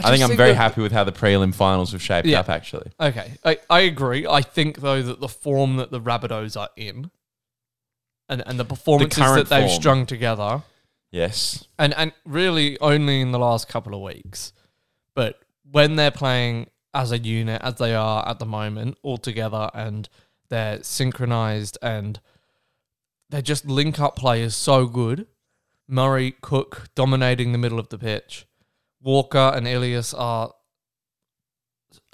I, 0.04 0.10
think 0.16 0.30
I'm 0.30 0.36
very 0.36 0.50
that- 0.50 0.56
happy 0.56 0.80
with 0.82 0.92
how 0.92 1.04
the 1.04 1.12
prelim 1.12 1.54
finals 1.54 1.92
have 1.92 2.02
shaped 2.02 2.26
Yeah. 2.26 2.40
up, 2.40 2.48
actually. 2.48 2.90
Okay, 3.00 3.32
I, 3.44 3.58
I 3.70 3.80
agree. 3.80 4.26
I 4.26 4.42
think 4.42 4.80
though 4.80 5.02
that 5.02 5.20
the 5.20 5.28
form 5.28 5.76
that 5.76 5.90
the 5.90 6.00
Rabbitohs 6.00 6.58
are 6.60 6.70
in, 6.76 7.10
and 8.28 8.42
and 8.46 8.58
the 8.58 8.64
performances 8.64 9.22
current 9.22 9.48
that 9.48 9.54
they've 9.54 9.68
form. 9.68 9.80
strung 9.80 10.06
together, 10.06 10.62
Yes. 11.10 11.64
and 11.78 11.94
and 11.94 12.12
really 12.24 12.78
only 12.80 13.20
in 13.20 13.32
the 13.32 13.38
last 13.38 13.68
couple 13.68 13.94
of 13.94 14.00
weeks, 14.02 14.52
but 15.14 15.40
when 15.70 15.96
they're 15.96 16.10
playing 16.10 16.68
as 16.94 17.12
a 17.12 17.18
unit 17.18 17.60
as 17.62 17.74
they 17.76 17.94
are 17.94 18.26
at 18.28 18.38
the 18.38 18.46
moment, 18.46 18.96
all 19.02 19.18
together, 19.18 19.70
and 19.74 20.08
they're 20.48 20.82
synchronized 20.82 21.76
and 21.82 22.20
they 23.30 23.42
just 23.42 23.66
link 23.66 24.00
up 24.00 24.16
players 24.16 24.54
so 24.56 24.86
good. 24.86 25.26
Murray, 25.86 26.32
Cook 26.40 26.88
dominating 26.94 27.52
the 27.52 27.58
middle 27.58 27.78
of 27.78 27.88
the 27.90 27.98
pitch. 27.98 28.46
Walker 29.02 29.52
and 29.54 29.66
Ilias 29.66 30.12
are 30.14 30.52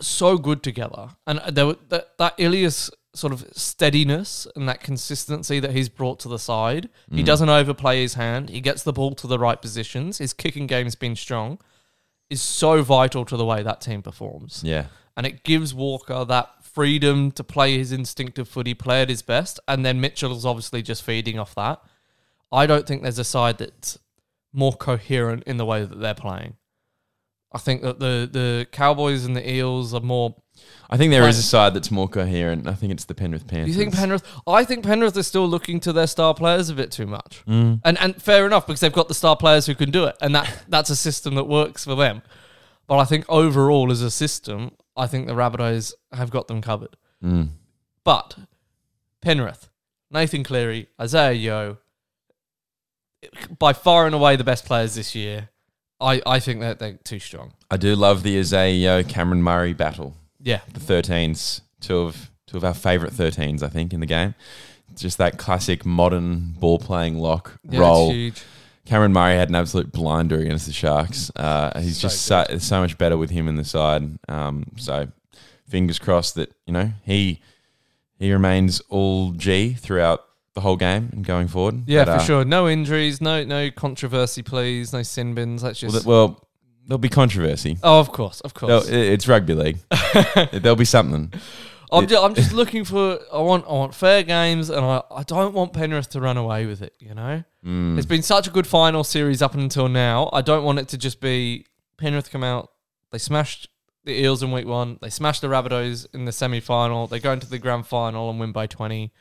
so 0.01 0.39
good 0.39 0.63
together, 0.63 1.11
and 1.27 1.41
there 1.55 1.67
were- 1.67 1.79
that 1.89 2.17
that 2.19 2.35
Ilias 2.39 2.91
sort 3.15 3.33
of 3.33 3.47
steadiness 3.53 4.47
and 4.57 4.69
that 4.69 4.81
consistency 4.81 5.61
that 5.61 5.71
he's 5.71 5.89
brought 5.89 6.19
to 6.19 6.29
the 6.29 6.39
side. 6.39 6.89
He 7.13 7.23
mm. 7.23 7.27
doesn't 7.27 7.49
overplay 7.49 8.03
his 8.03 8.15
hand. 8.15 8.51
He 8.51 8.61
gets 8.61 8.83
the 8.83 8.93
ball 8.93 9.15
to 9.15 9.29
the 9.29 9.39
right 9.39 9.61
positions. 9.63 10.19
His 10.19 10.33
kicking 10.33 10.67
game's 10.67 10.97
been 10.97 11.15
strong. 11.15 11.61
Is 12.29 12.43
so 12.43 12.83
vital 12.83 13.25
to 13.27 13.37
the 13.37 13.45
way 13.45 13.63
that 13.63 13.81
team 13.81 14.03
performs 14.03 14.63
Yeah. 14.65 14.87
and 15.17 15.27
it 15.27 15.45
gives 15.45 15.73
Walker 15.73 16.25
that 16.25 16.65
freedom 16.65 17.31
to 17.33 17.45
play 17.45 17.79
his 17.79 17.93
instinctive 17.93 18.49
footy, 18.49 18.75
play 18.75 19.03
at 19.03 19.09
his 19.09 19.23
best, 19.23 19.61
and 19.69 19.85
then 19.85 20.01
Mitchell's 20.01 20.45
obviously 20.45 20.83
just 20.83 21.05
feeding 21.05 21.39
off 21.39 21.55
that. 21.55 21.81
I 22.51 22.67
don't 22.67 22.87
think 22.87 23.03
there's 23.03 23.19
a 23.19 23.25
side 23.25 23.59
that's 23.59 23.99
more 24.53 24.73
coherent 24.73 25.45
in 25.45 25.57
the 25.57 25.65
way 25.65 25.85
that 25.85 26.01
they're 26.01 26.15
playing. 26.15 26.57
I 27.55 27.59
think 27.59 27.83
that 27.83 28.01
the 28.01 28.29
the 28.31 28.67
Cowboys 28.73 29.25
and 29.25 29.37
the 29.37 29.49
Eels 29.49 29.95
are 29.95 30.01
more. 30.01 30.35
I 30.91 30.97
think 30.97 31.11
there 31.13 31.27
is 31.29 31.39
a 31.39 31.43
side 31.43 31.73
that's 31.75 31.91
more 31.91 32.09
coherent. 32.09 32.67
I 32.69 32.75
think 32.75 32.93
it's 32.93 33.05
the 33.05 33.15
Penrith 33.15 33.47
Panthers. 33.47 33.69
you 33.77 33.81
think 33.83 33.95
Penrith? 33.95 34.23
I 34.47 34.65
think 34.65 34.85
Penrith 34.85 35.17
is 35.17 35.27
still 35.27 35.47
looking 35.49 35.81
to 35.81 35.93
their 35.93 36.07
star 36.07 36.35
players 36.35 36.69
a 36.69 36.75
bit 36.75 36.91
too 36.91 37.07
much, 37.07 37.43
Mm. 37.47 37.81
and 37.85 37.99
and 37.99 38.21
fair 38.23 38.45
enough 38.47 38.67
because 38.67 38.81
they've 38.81 38.93
got 38.93 39.09
the 39.09 39.15
star 39.15 39.37
players 39.37 39.67
who 39.67 39.75
can 39.75 39.91
do 39.91 40.05
it, 40.05 40.17
and 40.21 40.35
that 40.35 40.65
that's 40.69 40.91
a 40.91 40.97
system 40.97 41.35
that 41.37 41.45
works 41.45 41.85
for 41.85 41.95
them. 41.95 42.23
But 42.87 42.99
I 42.99 43.05
think 43.05 43.25
overall, 43.29 43.91
as 43.91 44.03
a 44.03 44.11
system, 44.11 44.73
I 44.97 45.07
think 45.07 45.27
the 45.27 45.33
Rabbitohs 45.35 45.95
have 46.13 46.31
got 46.31 46.49
them 46.49 46.61
covered. 46.61 46.97
Mm. 47.23 47.49
But 48.05 48.37
Penrith, 49.23 49.71
Nathan 50.11 50.45
Cleary, 50.45 50.89
Isaah 50.99 51.33
Yeo, 51.33 51.79
by 53.59 53.73
far 53.73 54.07
and 54.07 54.15
away 54.15 54.37
the 54.37 54.45
best 54.45 54.65
players 54.67 54.95
this 54.97 55.15
year. 55.15 55.49
I, 56.05 56.23
I 56.27 56.39
think 56.41 56.61
that 56.61 56.79
they're 56.79 56.99
too 57.05 57.19
strong. 57.19 57.53
I 57.71 57.77
do 57.77 57.97
love 57.97 58.23
the 58.23 58.39
Isaah 58.39 59.05
Cameron 59.05 59.43
Murray 59.43 59.73
battle. 59.73 60.17
Yeah. 60.41 60.61
The 60.73 60.81
13s, 60.81 61.63
two 61.81 61.99
of 61.99 62.31
two 62.47 62.57
of 62.59 62.65
our 62.65 62.75
favourite 62.75 63.13
13s, 63.13 63.63
I 63.63 63.69
think, 63.69 63.93
in 63.93 64.01
the 64.01 64.07
game. 64.07 64.35
Just 64.95 65.19
that 65.19 65.39
classic 65.39 65.85
modern 65.85 66.53
ball 66.59 66.79
playing 66.79 67.19
lock 67.19 67.59
yeah 67.69 67.81
roll. 67.81 68.15
Cameron 68.85 69.13
Murray 69.13 69.35
had 69.35 69.49
an 69.49 69.55
absolute 69.55 69.91
blinder 69.91 70.39
against 70.39 70.67
the 70.67 70.73
Sharks. 70.73 71.31
Uh, 71.35 71.81
he's 71.81 71.97
So 71.97 72.09
just 72.09 72.23
so, 72.23 72.45
so 72.59 72.81
much 72.81 72.99
better 72.99 73.17
with 73.17 73.31
him 73.31 73.49
in 73.49 73.57
the 73.57 73.65
side. 73.65 74.19
Um, 74.29 74.67
so 74.77 75.09
fingers 75.67 75.99
crossed 75.99 76.35
that 76.35 76.53
you 76.67 76.73
know 76.73 76.93
he 77.03 77.41
he 78.19 78.33
remains 78.33 78.81
all 78.91 79.33
G 79.33 79.73
throughout 79.73 80.25
the 80.55 80.61
whole 80.61 80.77
game 80.77 81.11
and 81.13 81.25
going 81.25 81.49
forward. 81.49 81.83
Yeah, 81.87 82.05
But, 82.05 82.15
for 82.17 82.21
uh, 82.21 82.25
sure. 82.25 82.45
No 82.45 82.69
injuries, 82.69 83.21
no 83.21 83.45
no 83.45 83.71
controversy, 83.71 84.43
please. 84.43 84.93
No 84.93 85.03
sin 85.03 85.35
bins. 85.35 85.63
That's 85.63 85.83
Well, 85.83 85.91
just. 85.91 86.05
th- 86.05 86.07
well, 86.07 86.49
there'll 86.87 86.99
be 86.99 87.09
controversy. 87.09 87.79
oh, 87.83 88.01
of 88.01 88.13
course, 88.13 88.41
of 88.41 88.55
course. 88.55 88.89
it's 88.89 89.27
rugby 89.29 89.55
league. 89.55 89.79
there'll 90.53 90.77
be 90.77 90.85
something. 90.85 91.33
I'm, 91.93 92.07
just, 92.09 92.25
I'm 92.25 92.35
just 92.35 92.53
looking 92.53 92.85
for. 92.85 93.21
I 93.33 93.39
want 93.41 93.67
I 93.69 93.73
want 93.73 93.95
fair 93.95 94.23
games, 94.25 94.69
and 94.71 94.85
I, 94.85 95.03
I 95.15 95.23
don't 95.23 95.55
want 95.55 95.73
Penrith 95.75 96.09
to 96.11 96.21
run 96.21 96.37
away 96.37 96.67
with 96.67 96.83
it. 96.83 96.95
You 96.99 97.15
know, 97.15 97.45
Mm. 97.65 97.97
it's 97.97 98.07
been 98.07 98.23
such 98.23 98.47
a 98.47 98.51
good 98.51 98.67
final 98.67 99.05
series 99.05 99.41
up 99.41 99.55
until 99.55 99.89
now. 99.89 100.29
I 100.33 100.41
don't 100.43 100.65
want 100.65 100.79
it 100.79 100.89
to 100.89 100.99
just 100.99 101.21
be 101.21 101.67
Penrith 101.97 102.31
come 102.31 102.45
out. 102.45 102.71
They 103.11 103.19
smashed 103.19 103.69
the 104.05 104.13
Eels 104.13 104.43
in 104.43 104.51
week 104.53 104.67
one. 104.67 104.99
They 105.01 105.09
smashed 105.09 105.41
the 105.41 105.47
Rabbitohs 105.49 106.07
in 106.15 106.25
the 106.27 106.33
semi 106.33 106.61
final. 106.61 107.07
They 107.07 107.21
go 107.21 107.33
into 107.33 107.49
the 107.49 107.59
grand 107.59 107.87
final 107.87 108.29
and 108.29 108.39
win 108.41 108.53
by 108.53 108.67
twenty. 108.67 109.13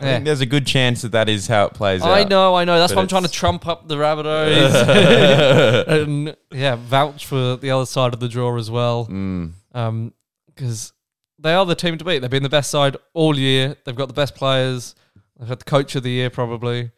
I 0.00 0.04
think 0.04 0.24
there's 0.24 0.40
a 0.40 0.46
good 0.46 0.66
chance 0.66 1.02
that 1.02 1.12
that 1.12 1.28
is 1.28 1.46
how 1.46 1.66
it 1.66 1.74
plays 1.74 2.02
out. 2.02 2.10
I 2.10 2.24
know, 2.24 2.54
I 2.56 2.64
know. 2.64 2.78
That's 2.78 2.92
But 2.92 2.96
why 2.96 3.02
I'm 3.02 3.08
trying 3.08 3.22
to 3.22 3.26
it's- 3.28 3.38
trump 3.38 3.66
up 3.66 3.86
the 3.86 3.94
Rabbitohs 3.96 5.86
and 6.02 6.36
yeah, 6.52 6.74
vouch 6.76 7.26
for 7.26 7.56
the 7.56 7.70
other 7.70 7.86
side 7.86 8.12
of 8.12 8.20
the 8.20 8.28
draw 8.28 8.56
as 8.58 8.70
well. 8.70 9.06
Mm. 9.06 9.52
Um, 9.72 10.12
because 10.46 10.92
they 11.38 11.52
are 11.54 11.64
the 11.66 11.74
team 11.74 11.96
to 11.98 12.04
beat. 12.04 12.18
They've 12.20 12.30
been 12.30 12.42
the 12.42 12.48
best 12.48 12.70
side 12.70 12.96
all 13.12 13.38
year. 13.38 13.76
They've 13.84 13.94
got 13.96 14.08
the 14.08 14.14
best 14.14 14.34
players. 14.34 14.94
They've 15.38 15.48
had 15.48 15.60
the 15.60 15.64
coach 15.64 15.94
of 15.96 16.02
the 16.02 16.10
year 16.10 16.30
probably. 16.30 16.90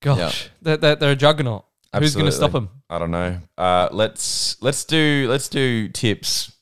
Gosh, 0.00 0.50
they're, 0.60 0.76
they're 0.76 0.96
they're 0.96 1.12
a 1.12 1.16
juggernaut. 1.16 1.64
Who's 1.96 2.14
going 2.14 2.26
to 2.26 2.32
stop 2.32 2.48
Absolutely. 2.48 2.68
them? 2.68 2.82
I 2.90 2.98
don't 2.98 3.10
know. 3.10 3.38
Uh, 3.56 3.88
let's 3.92 4.60
let's 4.62 4.84
do 4.84 5.26
let's 5.30 5.48
do 5.48 5.88
tips. 5.88 6.52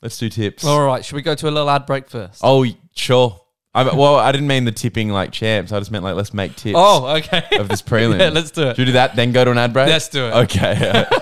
Let's 0.00 0.16
do 0.18 0.28
tips. 0.28 0.64
All 0.64 0.84
right, 0.86 1.04
should 1.04 1.16
we 1.16 1.22
go 1.22 1.34
to 1.34 1.48
a 1.48 1.50
little 1.50 1.68
ad 1.68 1.84
break 1.84 2.08
first? 2.08 2.40
Oh, 2.44 2.64
sure. 2.94 3.40
I, 3.78 3.94
well, 3.94 4.16
I 4.16 4.32
didn't 4.32 4.46
mean 4.48 4.64
the 4.64 4.72
tipping 4.72 5.10
like 5.10 5.30
champs. 5.32 5.72
I 5.72 5.78
just 5.78 5.90
meant 5.90 6.04
like 6.04 6.14
let's 6.16 6.34
make 6.34 6.56
tips 6.56 6.74
Oh, 6.76 7.06
okay. 7.16 7.44
of 7.52 7.68
this 7.68 7.82
prelim. 7.82 8.18
yeah, 8.20 8.30
let's 8.30 8.50
do 8.50 8.62
it. 8.68 8.76
Should 8.76 8.78
we 8.78 8.84
do 8.86 8.92
that? 8.92 9.16
Then 9.16 9.32
go 9.32 9.44
to 9.44 9.50
an 9.50 9.58
ad 9.58 9.72
break. 9.72 9.88
Let's 9.88 10.08
do 10.08 10.26
it. 10.26 10.32
Okay. 10.34 11.04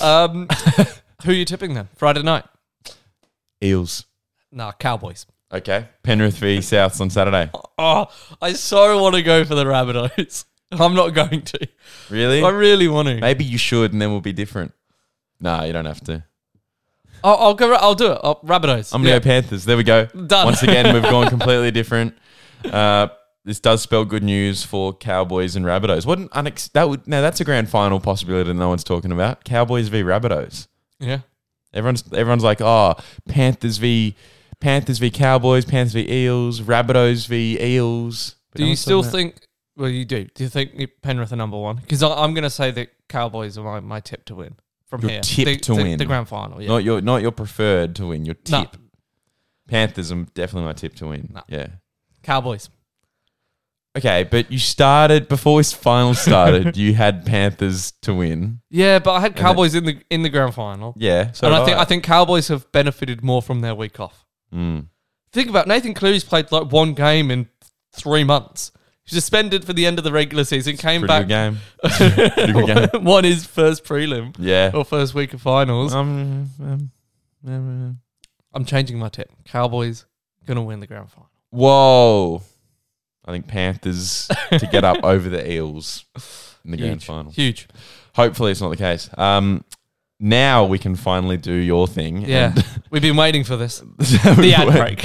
Um, 0.00 0.48
who 1.24 1.30
are 1.30 1.34
you 1.34 1.44
tipping 1.44 1.74
then? 1.74 1.88
Friday 1.96 2.22
night? 2.22 2.44
Eels. 3.62 4.06
Nah, 4.50 4.72
Cowboys. 4.72 5.26
Okay. 5.52 5.88
Penrith 6.02 6.38
v 6.38 6.58
Souths 6.58 7.00
on 7.00 7.10
Saturday. 7.10 7.50
Oh, 7.76 8.06
I 8.40 8.54
so 8.54 9.02
want 9.02 9.16
to 9.16 9.22
go 9.22 9.44
for 9.44 9.54
the 9.54 9.64
Rabbitohs. 9.64 10.44
I'm 10.72 10.94
not 10.94 11.10
going 11.10 11.42
to. 11.42 11.68
Really? 12.08 12.42
I 12.42 12.48
really 12.50 12.88
want 12.88 13.08
to. 13.08 13.20
Maybe 13.20 13.44
you 13.44 13.58
should, 13.58 13.92
and 13.92 14.00
then 14.00 14.10
we'll 14.10 14.20
be 14.20 14.32
different. 14.32 14.72
Nah, 15.40 15.64
you 15.64 15.72
don't 15.72 15.84
have 15.86 16.00
to. 16.04 16.24
I'll, 17.24 17.36
I'll 17.36 17.54
go. 17.54 17.72
I'll 17.74 17.94
do 17.94 18.12
it. 18.12 18.18
Oh, 18.22 18.36
Rabbitohs. 18.44 18.94
I'm 18.94 19.02
gonna 19.02 19.18
go 19.18 19.24
Panthers. 19.24 19.64
There 19.64 19.76
we 19.76 19.84
go. 19.84 20.06
Done. 20.06 20.46
Once 20.46 20.62
again, 20.62 20.92
we've 20.94 21.02
gone 21.02 21.28
completely 21.30 21.70
different. 21.70 22.14
Uh, 22.64 23.08
this 23.44 23.60
does 23.60 23.82
spell 23.82 24.04
good 24.04 24.22
news 24.22 24.64
for 24.64 24.92
Cowboys 24.92 25.56
and 25.56 25.64
Rabbitohs. 25.64 26.04
What 26.06 26.18
an 26.18 26.28
unex- 26.28 26.70
that 26.72 26.88
would 26.88 27.06
now 27.06 27.20
that's 27.20 27.40
a 27.40 27.44
grand 27.44 27.68
final 27.68 28.00
possibility 28.00 28.48
that 28.48 28.54
no 28.54 28.68
one's 28.68 28.84
talking 28.84 29.12
about. 29.12 29.44
Cowboys 29.44 29.88
v 29.88 30.02
Rabbitohs. 30.02 30.68
Yeah. 30.98 31.20
Everyone's 31.72 32.04
everyone's 32.12 32.44
like, 32.44 32.60
oh, 32.60 32.94
Panthers 33.28 33.78
v 33.78 34.14
Panthers 34.60 34.98
v 34.98 35.10
Cowboys, 35.10 35.64
Panthers 35.64 35.94
v 35.94 36.24
Eels, 36.24 36.60
Rabbitohs 36.60 37.26
v 37.26 37.58
Eels. 37.60 38.36
But 38.52 38.58
Do 38.58 38.64
no 38.64 38.70
you 38.70 38.76
still 38.76 39.02
think? 39.02 39.36
Well, 39.76 39.88
you 39.88 40.04
do. 40.04 40.24
Do 40.34 40.44
you 40.44 40.50
think 40.50 40.90
Penrith 41.00 41.32
are 41.32 41.36
number 41.36 41.56
one? 41.56 41.76
Because 41.76 42.02
I'm 42.02 42.34
going 42.34 42.42
to 42.42 42.50
say 42.50 42.70
that 42.72 42.90
Cowboys 43.08 43.56
are 43.56 43.64
my, 43.64 43.80
my 43.80 44.00
tip 44.00 44.26
to 44.26 44.34
win 44.34 44.56
from 44.90 45.02
Your 45.02 45.10
here. 45.12 45.20
tip 45.22 45.44
the, 45.46 45.56
to 45.56 45.74
the- 45.74 45.82
win. 45.82 45.98
the 45.98 46.04
grand 46.04 46.28
final. 46.28 46.60
Yeah. 46.60 46.68
not 46.68 46.84
your 46.84 47.00
not 47.00 47.22
your 47.22 47.30
preferred 47.32 47.94
to 47.96 48.08
win? 48.08 48.24
Your 48.26 48.34
No. 48.50 48.60
tip. 48.62 48.76
Panthers 49.68 50.10
are 50.10 50.24
definitely 50.34 50.66
my 50.66 50.72
tip 50.72 50.96
to 50.96 51.06
win. 51.06 51.30
No. 51.32 51.42
Yeah. 51.48 51.68
Cowboys. 52.22 52.68
Okay, 53.96 54.22
but 54.22 54.52
you 54.52 54.58
started 54.58 55.26
before 55.28 55.58
this 55.58 55.72
final 55.72 56.14
started. 56.14 56.76
you 56.76 56.94
had 56.94 57.26
Panthers 57.26 57.92
to 58.02 58.14
win. 58.14 58.60
Yeah, 58.70 59.00
but 59.00 59.12
I 59.14 59.20
had 59.20 59.34
then- 59.34 59.42
Cowboys 59.42 59.74
in 59.74 59.84
the 59.84 60.00
in 60.10 60.22
the 60.22 60.28
grand 60.28 60.54
final, 60.54 60.94
Yeah. 60.96 61.32
So 61.32 61.46
and 61.46 61.56
I 61.56 61.58
did 61.60 61.64
think 61.66 61.78
I 61.78 61.84
think 61.84 62.04
Cowboys 62.04 62.48
have 62.48 62.70
benefited 62.72 63.22
more 63.24 63.42
from 63.42 63.60
their 63.62 63.74
week 63.74 63.98
off. 63.98 64.24
Mm. 64.54 64.86
Think 65.32 65.48
about 65.50 65.66
it, 65.66 65.68
Nathan 65.68 65.94
Cleary's 65.94 66.24
played 66.24 66.50
like 66.52 66.70
one 66.72 66.94
game 66.94 67.30
in 67.30 67.48
three 67.92 68.24
months. 68.24 68.72
Suspended 69.14 69.64
for 69.64 69.72
the 69.72 69.86
end 69.86 69.98
of 69.98 70.04
the 70.04 70.12
regular 70.12 70.44
season, 70.44 70.76
came 70.76 71.06
back, 71.06 71.26
good 71.26 71.28
game. 71.28 71.58
Game. 72.66 72.88
won 73.04 73.24
his 73.24 73.44
first 73.46 73.84
prelim 73.84 74.34
Yeah. 74.38 74.70
or 74.74 74.84
first 74.84 75.14
week 75.14 75.32
of 75.34 75.40
finals. 75.42 75.94
Um, 75.94 76.50
um, 76.60 76.90
um, 77.46 77.98
I'm 78.52 78.64
changing 78.64 78.98
my 78.98 79.08
tip. 79.08 79.30
Cowboys 79.44 80.06
gonna 80.46 80.62
win 80.62 80.80
the 80.80 80.86
grand 80.86 81.10
final. 81.10 81.28
whoa. 81.50 82.42
I 83.24 83.32
think 83.32 83.46
Panthers 83.48 84.28
to 84.50 84.66
get 84.72 84.82
up 84.82 85.04
over 85.04 85.28
the 85.28 85.48
Eels 85.52 86.04
in 86.64 86.70
the 86.72 86.76
grand 86.78 87.02
final. 87.02 87.30
Huge. 87.32 87.68
Hopefully, 88.14 88.50
it's 88.50 88.60
not 88.60 88.70
the 88.70 88.76
case. 88.76 89.08
Um, 89.16 89.64
now 90.18 90.64
we 90.64 90.78
can 90.78 90.96
finally 90.96 91.36
do 91.36 91.52
your 91.52 91.86
thing. 91.86 92.22
Yeah. 92.22 92.54
We've 92.90 93.02
been 93.02 93.16
waiting 93.16 93.44
for 93.44 93.56
this. 93.56 93.78
the 93.78 94.54
ad 94.56 94.68
break. 94.68 95.00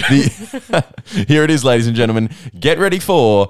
here 1.27 1.43
it 1.43 1.51
is, 1.51 1.63
ladies 1.63 1.87
and 1.87 1.95
gentlemen. 1.95 2.29
Get 2.59 2.79
ready 2.79 2.99
for 2.99 3.49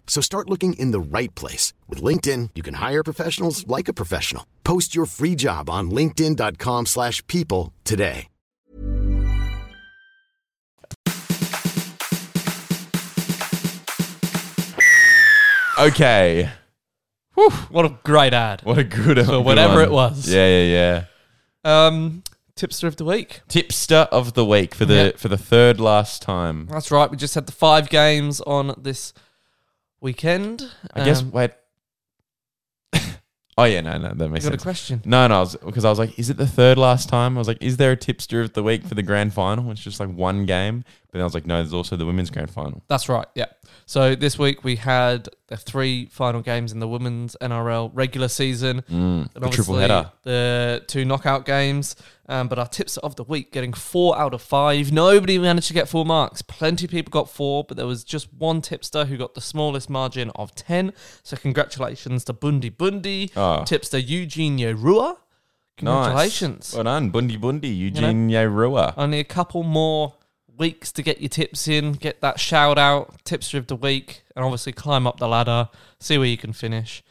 So 0.11 0.19
start 0.19 0.49
looking 0.49 0.73
in 0.73 0.91
the 0.91 0.99
right 0.99 1.33
place. 1.35 1.71
With 1.87 2.03
LinkedIn, 2.03 2.49
you 2.53 2.61
can 2.63 2.73
hire 2.75 3.01
professionals 3.01 3.65
like 3.65 3.87
a 3.87 3.93
professional. 3.93 4.45
Post 4.65 4.93
your 4.93 5.05
free 5.05 5.35
job 5.35 5.69
on 5.69 5.89
linkedin.com/people 5.89 6.85
slash 6.85 7.25
people 7.27 7.71
today. 7.85 8.27
Okay. 15.79 16.49
Whew, 17.35 17.49
What 17.69 17.85
a 17.85 17.97
great 18.03 18.33
ad. 18.33 18.61
What 18.63 18.77
a 18.77 18.83
good, 18.83 19.17
For 19.17 19.23
good 19.23 19.45
whatever 19.45 19.75
one. 19.75 19.83
it 19.83 19.91
was. 19.91 20.27
Yeah, 20.29 20.47
yeah, 20.47 21.05
yeah. 21.63 21.85
Um, 21.87 22.23
tipster 22.55 22.87
of 22.87 22.97
the 22.97 23.05
week. 23.05 23.41
Tipster 23.47 24.07
of 24.11 24.33
the 24.33 24.45
week 24.45 24.75
for 24.75 24.85
the 24.85 24.93
Yeah. 24.93 25.11
for 25.17 25.27
the 25.29 25.37
third 25.37 25.79
last 25.79 26.21
time. 26.21 26.67
That's 26.69 26.91
right. 26.91 27.09
We 27.09 27.17
just 27.17 27.33
had 27.35 27.45
the 27.45 27.51
five 27.53 27.89
games 27.89 28.41
on 28.41 28.75
this 28.77 29.13
weekend. 30.01 30.69
I 30.93 31.05
guess. 31.05 31.21
Um, 31.21 31.31
Wait. 31.31 31.51
oh 33.57 33.63
yeah, 33.63 33.81
no, 33.81 33.97
no, 33.97 34.13
that 34.13 34.25
you 34.25 34.29
makes 34.29 34.45
got 34.45 34.53
a 34.53 34.57
question. 34.57 35.01
No, 35.05 35.27
no, 35.27 35.45
because 35.65 35.85
I 35.85 35.89
was 35.89 35.99
like, 35.99 36.17
is 36.19 36.29
it 36.29 36.37
the 36.37 36.47
third 36.47 36.77
last 36.77 37.07
time? 37.07 37.37
I 37.37 37.39
was 37.39 37.47
like, 37.47 37.61
is 37.61 37.77
there 37.77 37.91
a 37.91 37.97
tipster 37.97 38.41
of 38.41 38.53
the 38.53 38.63
week 38.63 38.83
for 38.83 38.95
the 38.95 39.03
grand 39.03 39.33
final? 39.33 39.71
It's 39.71 39.81
just 39.81 39.99
like 39.99 40.09
one 40.09 40.45
game. 40.45 40.83
But 41.11 41.17
then 41.17 41.21
I 41.21 41.25
was 41.25 41.33
like, 41.33 41.45
no, 41.45 41.57
there's 41.57 41.73
also 41.73 41.97
the 41.97 42.05
women's 42.05 42.29
grand 42.29 42.49
final. 42.51 42.83
That's 42.87 43.09
right. 43.09 43.27
Yeah. 43.35 43.47
So 43.85 44.15
this 44.15 44.39
week 44.39 44.63
we 44.63 44.77
had 44.77 45.27
the 45.47 45.57
three 45.57 46.05
final 46.05 46.41
games 46.41 46.71
in 46.71 46.79
the 46.79 46.87
women's 46.87 47.35
NRL 47.41 47.91
regular 47.93 48.29
season. 48.29 48.81
Mm, 48.83 48.93
And 48.93 49.25
the 49.33 49.49
triple 49.49 49.75
obviously 49.75 49.81
header. 49.81 50.11
The 50.23 50.83
two 50.87 51.03
knockout 51.03 51.45
games. 51.45 51.97
Um, 52.29 52.47
but 52.47 52.57
our 52.57 52.67
tips 52.67 52.95
of 52.95 53.17
the 53.17 53.25
week 53.25 53.51
getting 53.51 53.73
four 53.73 54.17
out 54.17 54.33
of 54.33 54.41
five. 54.41 54.93
Nobody 54.93 55.37
managed 55.37 55.67
to 55.67 55.73
get 55.73 55.89
four 55.89 56.05
marks. 56.05 56.41
Plenty 56.41 56.85
of 56.85 56.91
people 56.91 57.11
got 57.11 57.29
four, 57.29 57.65
but 57.65 57.75
there 57.75 57.85
was 57.87 58.05
just 58.05 58.33
one 58.33 58.61
tipster 58.61 59.03
who 59.03 59.17
got 59.17 59.33
the 59.33 59.41
smallest 59.41 59.89
margin 59.89 60.31
of 60.35 60.55
10. 60.55 60.93
So 61.23 61.35
congratulations 61.35 62.23
to 62.25 62.33
Bundy 62.33 62.69
Bundy, 62.69 63.31
Oh. 63.35 63.65
tipster 63.65 63.97
Eugene 63.99 64.57
Rua. 64.77 65.17
Congratulations. 65.77 66.69
Nice. 66.71 66.73
Well 66.75 66.83
done, 66.83 67.09
Bundy 67.09 67.37
Bundy, 67.37 67.69
Eugene 67.69 68.29
Yerua. 68.29 68.93
Only 68.97 69.19
a 69.19 69.23
couple 69.23 69.63
more 69.63 70.13
weeks 70.57 70.91
to 70.93 71.01
get 71.03 71.21
your 71.21 71.29
tips 71.29 71.67
in, 71.67 71.93
get 71.93 72.21
that 72.21 72.39
shout 72.39 72.77
out, 72.77 73.23
tipster 73.23 73.57
of 73.57 73.67
the 73.67 73.75
week, 73.75 74.23
and 74.35 74.43
obviously 74.45 74.71
climb 74.71 75.07
up 75.07 75.17
the 75.17 75.27
ladder, 75.27 75.69
see 75.99 76.17
where 76.17 76.27
you 76.27 76.37
can 76.37 76.53
finish. 76.53 77.03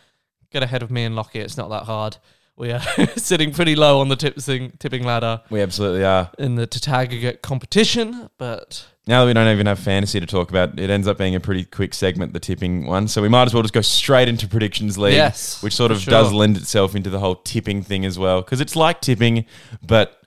Get 0.51 0.63
ahead 0.63 0.83
of 0.83 0.91
me 0.91 1.05
and 1.05 1.15
Lockie. 1.17 1.39
It's 1.41 1.57
not 1.57 1.71
that 1.71 1.85
hard. 1.85 2.17
We 2.57 2.73
are 2.73 2.81
sitting 3.17 3.53
pretty 3.53 3.75
low 3.75 4.01
on 4.01 4.09
the 4.09 4.17
tipsing, 4.17 4.73
tipping 4.79 5.03
ladder 5.05 5.41
We 5.49 5.63
absolutely 5.63 6.05
are. 6.05 6.31
in 6.39 6.57
the 6.57 6.67
Tatagaget 6.67 7.41
competition, 7.41 8.29
but 8.37 8.85
Now 9.07 9.21
that 9.23 9.29
we 9.29 9.33
don't 9.33 9.49
even 9.49 9.67
have 9.67 9.79
fantasy 9.79 10.21
to 10.21 10.27
talk 10.27 10.51
about, 10.51 10.79
it 10.79 10.91
ends 10.91 11.09
up 11.09 11.17
being 11.17 11.35
a 11.35 11.41
pretty 11.41 11.65
quick 11.65 11.95
segment, 11.95 12.35
the 12.35 12.41
tipping 12.41 12.85
one. 12.87 13.09
So 13.09 13.23
we 13.23 13.29
might 13.31 13.45
as 13.45 13.55
well 13.55 13.63
just 13.63 13.73
go 13.73 13.81
straight 13.81 14.29
into 14.29 14.47
predictions 14.47 14.99
league, 14.99 15.15
Yes, 15.15 15.63
which 15.63 15.75
sort 15.75 15.91
of 15.91 16.05
does 16.05 16.33
lend 16.35 16.59
itself 16.59 16.95
into 16.95 17.09
the 17.09 17.19
whole 17.21 17.37
tipping 17.37 17.83
thing 17.83 18.05
as 18.05 18.19
well, 18.19 18.43
because 18.43 18.61
it's 18.61 18.77
like 18.77 19.01
tipping, 19.01 19.47
but 19.83 20.20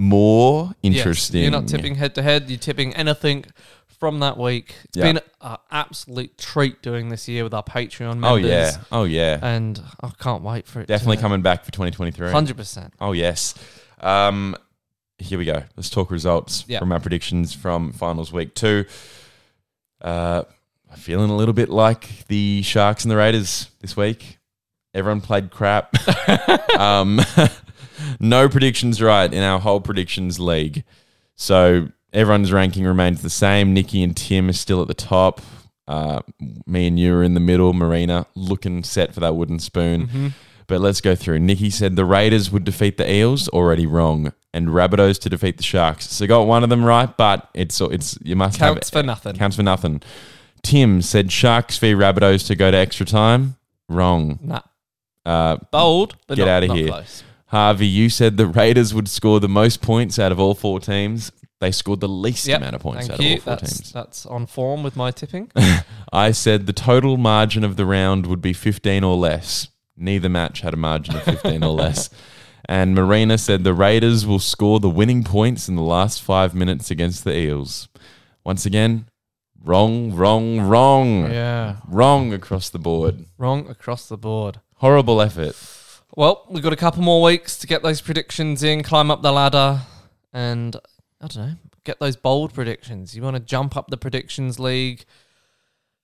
more 0.00 0.72
yes, 0.82 0.96
interesting. 0.96 1.42
you're 1.42 1.50
not 1.50 1.68
tipping 1.68 1.94
head 1.94 2.14
to 2.14 2.22
head, 2.22 2.48
you're 2.48 2.58
tipping 2.58 2.94
anything 2.96 3.44
from 3.98 4.20
that 4.20 4.38
week. 4.38 4.74
It's 4.84 4.96
Yeah. 4.96 5.04
been 5.12 5.20
an 5.42 5.56
absolute 5.70 6.38
treat 6.38 6.80
doing 6.80 7.10
this 7.10 7.28
year 7.28 7.44
with 7.44 7.52
our 7.52 7.62
Patreon 7.62 8.18
members. 8.18 8.30
Oh 8.30 8.36
yeah, 8.36 8.76
oh 8.90 9.04
yeah, 9.04 9.38
And 9.42 9.78
I 10.02 10.10
can't 10.18 10.42
wait 10.42 10.66
for 10.66 10.80
it. 10.80 10.86
definitely 10.88 11.16
to, 11.16 11.22
coming 11.22 11.42
back 11.42 11.66
for 11.66 11.70
2023. 11.70 12.28
100%. 12.30 12.92
Oh 12.98 13.12
yes. 13.12 13.54
Um, 14.00 14.56
here 15.18 15.38
we 15.38 15.44
go. 15.44 15.64
Let's 15.76 15.90
talk 15.90 16.10
results 16.10 16.64
Yeah. 16.66 16.78
from 16.78 16.92
our 16.92 17.00
predictions 17.00 17.52
from 17.52 17.92
finals 17.92 18.32
week 18.32 18.54
two. 18.54 18.86
Uh, 20.00 20.44
feeling 20.96 21.28
a 21.28 21.36
little 21.36 21.52
bit 21.52 21.68
like 21.68 22.26
the 22.28 22.62
Sharks 22.62 23.04
and 23.04 23.10
the 23.12 23.16
Raiders 23.18 23.68
this 23.80 23.98
week. 23.98 24.38
Everyone 24.94 25.20
played 25.20 25.50
crap. 25.50 25.94
um, 26.78 27.20
no 28.18 28.48
predictions 28.48 29.00
right 29.02 29.32
in 29.32 29.42
our 29.42 29.58
whole 29.58 29.80
predictions 29.80 30.38
league. 30.38 30.84
So 31.36 31.88
everyone's 32.12 32.52
ranking 32.52 32.84
remains 32.84 33.22
the 33.22 33.30
same. 33.30 33.72
Nikki 33.74 34.02
and 34.02 34.16
Tim 34.16 34.48
are 34.48 34.52
still 34.54 34.82
at 34.82 34.88
the 34.88 34.94
top. 34.94 35.40
Uh, 35.88 36.20
me 36.66 36.86
and 36.86 36.98
you 36.98 37.14
are 37.14 37.22
in 37.22 37.34
the 37.34 37.40
middle. 37.40 37.72
Marina 37.72 38.26
looking 38.34 38.84
set 38.84 39.12
for 39.12 39.20
that 39.20 39.34
wooden 39.34 39.58
spoon. 39.58 40.34
But 40.66 40.80
let's 40.80 41.00
go 41.00 41.16
through. 41.16 41.40
Nikki 41.40 41.68
said 41.68 41.96
the 41.96 42.04
Raiders 42.04 42.52
would 42.52 42.62
defeat 42.62 42.96
the 42.96 43.10
Eels. 43.12 43.48
Already 43.48 43.86
wrong. 43.86 44.32
And 44.54 44.68
Rabbitohs 44.68 45.18
to 45.22 45.28
defeat 45.28 45.56
the 45.56 45.64
Sharks. 45.64 46.08
So 46.08 46.26
got 46.28 46.46
one 46.46 46.62
of 46.62 46.70
them 46.70 46.84
right, 46.84 47.16
but 47.16 47.48
it's 47.54 47.80
it's 47.80 48.18
you 48.22 48.36
must 48.36 48.58
Counts 48.58 48.90
have 48.90 49.00
for 49.00 49.04
nothing. 49.04 49.36
Counts 49.36 49.56
for 49.56 49.62
nothing. 49.64 50.00
Tim 50.62 51.02
said 51.02 51.32
Sharks 51.32 51.78
v 51.78 51.92
Rabbitohs 51.94 52.46
to 52.48 52.54
go 52.54 52.70
to 52.70 52.76
extra 52.76 53.06
time. 53.06 53.56
Wrong. 53.88 54.38
Nah. 54.42 54.60
Uh, 55.24 55.56
Bold, 55.72 56.16
but 56.26 56.36
Get 56.36 56.46
not, 56.46 56.50
outta 56.52 56.66
not 56.68 56.76
here. 56.76 56.88
close. 56.88 57.24
Harvey, 57.50 57.86
you 57.86 58.08
said 58.10 58.36
the 58.36 58.46
Raiders 58.46 58.94
would 58.94 59.08
score 59.08 59.40
the 59.40 59.48
most 59.48 59.82
points 59.82 60.18
out 60.18 60.32
of 60.32 60.38
all 60.40 60.54
four 60.54 60.78
teams. 60.80 61.32
They 61.60 61.72
scored 61.72 62.00
the 62.00 62.08
least 62.08 62.46
Yep, 62.46 62.60
amount 62.60 62.74
of 62.76 62.80
points 62.80 63.10
out 63.10 63.20
you. 63.20 63.34
of 63.36 63.38
all 63.38 63.40
four 63.42 63.56
that's, 63.56 63.78
teams. 63.78 63.92
That's 63.92 64.26
on 64.26 64.46
form 64.46 64.82
with 64.82 64.96
my 64.96 65.10
tipping. 65.10 65.50
I 66.12 66.30
said 66.30 66.66
the 66.66 66.72
total 66.72 67.16
margin 67.16 67.64
of 67.64 67.76
the 67.76 67.84
round 67.84 68.26
would 68.26 68.40
be 68.40 68.52
15 68.52 69.04
or 69.04 69.16
less. 69.16 69.68
Neither 69.96 70.28
match 70.28 70.60
had 70.62 70.72
a 70.72 70.78
margin 70.78 71.16
of 71.16 71.22
15 71.24 71.62
or 71.64 71.72
less. 71.72 72.08
And 72.66 72.94
Marina 72.94 73.36
said 73.36 73.64
the 73.64 73.74
Raiders 73.74 74.24
will 74.24 74.38
score 74.38 74.78
the 74.78 74.88
winning 74.90 75.24
points 75.24 75.68
in 75.68 75.74
the 75.74 75.82
last 75.82 76.22
five 76.22 76.54
minutes 76.54 76.88
against 76.88 77.24
the 77.24 77.36
Eels. 77.36 77.88
Once 78.44 78.64
again, 78.64 79.06
wrong, 79.60 80.12
wrong, 80.12 80.60
wrong. 80.60 81.28
yeah. 81.32 81.76
Wrong 81.88 82.32
across 82.32 82.68
the 82.70 82.78
board. 82.78 83.24
Wrong 83.38 83.68
across 83.68 84.06
the 84.08 84.18
board. 84.18 84.60
Horrible 84.76 85.20
effort. 85.20 85.56
Well, 86.16 86.44
we've 86.50 86.62
got 86.62 86.72
a 86.72 86.76
couple 86.76 87.02
more 87.02 87.22
weeks 87.22 87.56
to 87.58 87.66
get 87.66 87.82
those 87.82 88.00
predictions 88.00 88.62
in, 88.62 88.82
climb 88.82 89.10
up 89.10 89.22
the 89.22 89.32
ladder, 89.32 89.80
and 90.32 90.74
I 91.20 91.26
don't 91.28 91.36
know, 91.48 91.54
get 91.84 92.00
those 92.00 92.16
bold 92.16 92.52
predictions. 92.52 93.14
You 93.14 93.22
want 93.22 93.36
to 93.36 93.40
jump 93.40 93.76
up 93.76 93.88
the 93.88 93.96
predictions 93.96 94.58
league, 94.58 95.04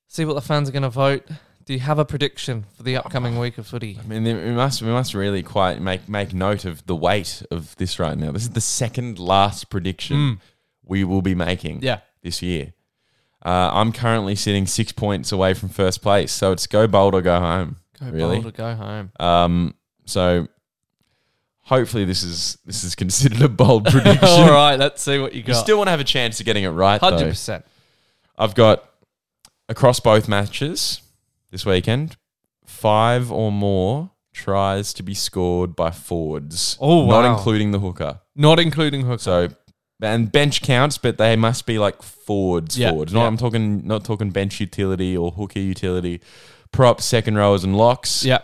see 0.06 0.24
what 0.24 0.34
the 0.34 0.40
fans 0.40 0.68
are 0.68 0.72
going 0.72 0.84
to 0.84 0.90
vote. 0.90 1.26
Do 1.64 1.72
you 1.72 1.80
have 1.80 1.98
a 1.98 2.04
prediction 2.04 2.64
for 2.76 2.84
the 2.84 2.96
upcoming 2.96 3.36
week 3.40 3.58
of 3.58 3.66
footy? 3.66 3.98
I 4.00 4.06
mean, 4.06 4.22
we 4.22 4.52
must 4.52 4.80
we 4.82 4.88
must 4.88 5.14
really 5.14 5.42
quite 5.42 5.80
make 5.80 6.08
make 6.08 6.32
note 6.32 6.64
of 6.64 6.86
the 6.86 6.94
weight 6.94 7.42
of 7.50 7.74
this 7.74 7.98
right 7.98 8.16
now. 8.16 8.30
This 8.30 8.42
is 8.42 8.50
the 8.50 8.60
second 8.60 9.18
last 9.18 9.68
prediction 9.68 10.16
Mm. 10.16 10.38
we 10.84 11.02
will 11.02 11.22
be 11.22 11.34
making 11.34 11.80
Yeah. 11.82 11.98
this 12.22 12.40
year. 12.40 12.72
Uh, 13.44 13.70
I'm 13.72 13.90
currently 13.92 14.36
sitting 14.36 14.66
six 14.68 14.92
points 14.92 15.32
away 15.32 15.54
from 15.54 15.68
first 15.68 16.02
place, 16.02 16.30
so 16.30 16.52
it's 16.52 16.68
go 16.68 16.86
bold 16.86 17.14
or 17.16 17.22
go 17.22 17.40
home. 17.40 17.76
Go 17.98 18.10
really. 18.10 18.36
bold 18.36 18.46
or 18.46 18.50
go 18.52 18.74
home. 18.76 19.10
Um, 19.18 19.74
so 20.06 20.48
hopefully 21.64 22.04
this 22.04 22.22
is 22.22 22.56
this 22.64 22.84
is 22.84 22.94
considered 22.94 23.42
a 23.42 23.48
bold 23.48 23.84
prediction. 23.90 24.28
All 24.28 24.50
right, 24.50 24.78
let's 24.78 25.02
see 25.02 25.18
what 25.18 25.32
you 25.34 25.40
You 25.40 25.44
got. 25.48 25.56
still 25.62 25.76
want 25.76 25.88
to 25.88 25.90
have 25.90 26.00
a 26.00 26.04
chance 26.04 26.40
of 26.40 26.46
getting 26.46 26.64
it 26.64 26.70
right. 26.70 27.00
100%. 27.00 27.62
I've 28.38 28.54
got 28.54 28.88
across 29.68 30.00
both 30.00 30.28
matches 30.28 31.00
this 31.50 31.66
weekend 31.66 32.16
five 32.64 33.30
or 33.32 33.50
more 33.52 34.10
tries 34.32 34.92
to 34.94 35.02
be 35.02 35.14
scored 35.14 35.74
by 35.76 35.90
forwards. 35.90 36.76
Oh, 36.80 37.06
not 37.06 37.24
including 37.24 37.70
the 37.72 37.78
hooker. 37.78 38.20
Not 38.34 38.58
including 38.60 39.02
hooker. 39.06 39.18
So 39.22 39.48
and 40.02 40.30
bench 40.30 40.60
counts, 40.60 40.98
but 40.98 41.16
they 41.16 41.36
must 41.36 41.64
be 41.64 41.78
like 41.78 42.02
forwards. 42.02 42.78
Yeah, 42.78 42.90
forwards. 42.90 43.12
Not 43.14 43.22
yeah. 43.22 43.26
I'm 43.28 43.36
talking 43.38 43.86
not 43.86 44.04
talking 44.04 44.30
bench 44.30 44.60
utility 44.60 45.16
or 45.16 45.30
hooker 45.32 45.58
utility. 45.60 46.20
Props, 46.70 47.04
second 47.06 47.36
rowers, 47.36 47.64
and 47.64 47.76
locks. 47.76 48.24
yeah. 48.24 48.40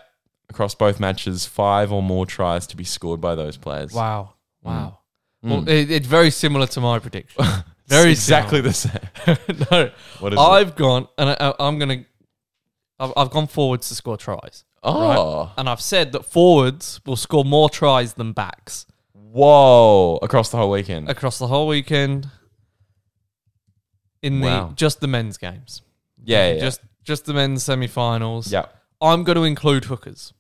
Across 0.52 0.74
both 0.74 1.00
matches, 1.00 1.46
five 1.46 1.90
or 1.90 2.02
more 2.02 2.26
tries 2.26 2.66
to 2.66 2.76
be 2.76 2.84
scored 2.84 3.22
by 3.22 3.34
those 3.34 3.56
players. 3.56 3.90
Wow. 3.94 4.34
Wow. 4.62 4.98
Mm. 5.42 5.50
Well, 5.50 5.68
it, 5.68 5.90
it's 5.90 6.06
very 6.06 6.30
similar 6.30 6.66
to 6.66 6.80
my 6.80 6.98
prediction. 6.98 7.42
Very 7.86 8.12
It's 8.12 8.20
exactly 8.20 8.60
the 8.60 8.72
same. 8.72 8.92
no, 9.70 9.90
What 10.20 10.32
is 10.34 10.38
I've 10.38 10.76
gone 10.76 11.08
and 11.18 11.30
I, 11.30 11.54
I'm 11.58 11.78
gonna. 11.78 12.04
I've, 12.98 13.12
I've 13.16 13.30
gone 13.30 13.46
forwards 13.46 13.88
to 13.88 13.94
score 13.94 14.16
tries, 14.16 14.64
Oh, 14.82 15.52
and 15.58 15.68
I've 15.68 15.80
said 15.80 16.12
that 16.12 16.24
forwards 16.24 17.00
will 17.04 17.16
score 17.16 17.44
more 17.44 17.68
tries 17.68 18.14
than 18.14 18.32
backs 18.32 18.86
whoa! 19.14 20.18
Across 20.22 20.50
the 20.50 20.58
whole 20.58 20.70
weekend. 20.70 21.08
across 21.08 21.38
the 21.38 21.46
whole 21.48 21.66
weekend. 21.66 22.30
In 24.22 24.40
the 24.40 24.72
just 24.76 25.00
the 25.00 25.08
men's 25.08 25.36
games, 25.36 25.82
yeah, 26.22 26.48
yeah, 26.48 26.54
yeah. 26.54 26.60
just 26.60 26.80
just 27.02 27.24
the 27.24 27.34
men's 27.34 27.64
semi-finals. 27.64 28.52
yeah. 28.52 28.66
I'm 29.00 29.24
going 29.24 29.34
to 29.36 29.42
include 29.42 29.86
hookers, 29.86 30.32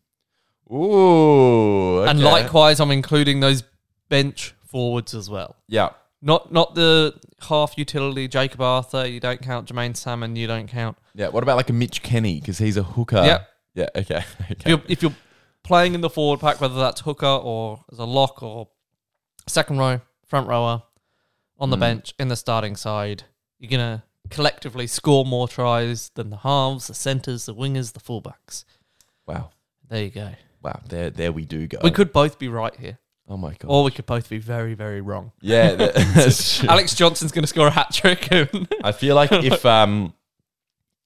Ooh, 0.72 2.02
and 2.04 2.20
likewise, 2.22 2.80
I'm 2.80 2.90
including 2.90 3.40
those 3.40 3.62
bench 4.08 4.54
forwards 4.64 5.14
as 5.14 5.28
well. 5.28 5.56
yeah, 5.68 5.90
Not 6.20 6.52
not 6.52 6.74
the 6.74 7.14
half 7.48 7.76
utility 7.76 8.28
Jakob 8.28 8.60
Arthur. 8.60 9.06
You 9.06 9.20
don't 9.20 9.42
count 9.42 9.68
Jermaine 9.68 9.96
Salmon. 9.96 10.36
You 10.36 10.46
don't 10.46 10.68
count. 10.68 10.96
yeah. 11.14 11.28
What 11.28 11.42
about 11.42 11.56
like 11.56 11.70
a 11.70 11.72
Mitch 11.72 12.02
Kenny 12.02 12.40
because 12.40 12.58
he's 12.58 12.76
a 12.76 12.82
hooker? 12.82 13.22
Yep. 13.22 13.48
Yeah. 13.74 13.88
Okay. 13.96 14.24
If 14.38 14.50
Okay. 14.52 14.70
you're, 14.70 14.82
if 14.88 15.02
you're 15.02 15.14
playing 15.64 15.94
in 15.94 16.00
the 16.00 16.10
forward 16.10 16.40
pack, 16.40 16.60
whether 16.60 16.74
that's 16.74 17.00
hooker 17.02 17.26
or 17.26 17.84
as 17.92 17.98
a 17.98 18.04
lock 18.04 18.42
or 18.42 18.68
second 19.48 19.78
row, 19.78 20.00
front 20.26 20.48
rower, 20.48 20.82
on 21.58 21.70
the 21.70 21.76
Mm. 21.76 21.80
bench 21.80 22.14
in 22.18 22.28
the 22.28 22.36
starting 22.36 22.76
side, 22.76 23.24
you're 23.58 23.70
gonna 23.70 24.04
collectively 24.30 24.86
score 24.86 25.24
more 25.24 25.48
tries 25.48 26.10
than 26.14 26.30
the 26.30 26.38
halves, 26.38 26.86
the 26.88 26.94
centers, 26.94 27.46
the 27.46 27.54
wingers, 27.54 27.92
the 27.92 28.00
fullbacks. 28.00 28.64
Wow. 29.26 29.50
There 29.88 30.02
you 30.04 30.10
go. 30.10 30.30
Wow. 30.62 30.80
There, 30.88 31.10
there 31.10 31.32
we 31.32 31.44
do 31.44 31.66
go. 31.66 31.78
We 31.82 31.90
could 31.90 32.12
both 32.12 32.38
be 32.38 32.48
right 32.48 32.74
here, 32.76 32.98
Oh 33.28 33.36
my 33.36 33.50
god. 33.50 33.64
or 33.68 33.84
we 33.84 33.90
could 33.90 34.06
both 34.06 34.28
be 34.28 34.38
very, 34.38 34.74
very 34.74 35.00
wrong. 35.00 35.32
yeah. 35.40 35.74
that- 35.74 35.94
that's 35.94 36.58
true. 36.58 36.68
Alex 36.70 36.94
Johnson's 36.94 37.32
gonna 37.32 37.46
score 37.46 37.66
a 37.66 37.70
hat 37.70 37.92
trick. 37.92 38.28
I 38.84 38.92
feel 38.92 39.14
like 39.16 39.32
if 39.32 39.64
um 39.66 40.14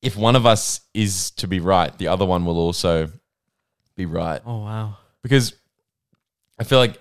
if 0.02 0.16
one 0.16 0.36
of 0.36 0.44
us 0.46 0.80
is 0.94 1.30
to 1.32 1.48
be 1.48 1.60
right, 1.60 1.96
the 1.98 2.08
other 2.08 2.24
one 2.26 2.44
will 2.44 2.58
also 2.58 3.08
be 3.96 4.04
right 4.06 4.42
oh 4.44 4.58
wow. 4.58 4.96
because 5.22 5.54
I 6.58 6.64
feel 6.64 6.78
like 6.78 7.00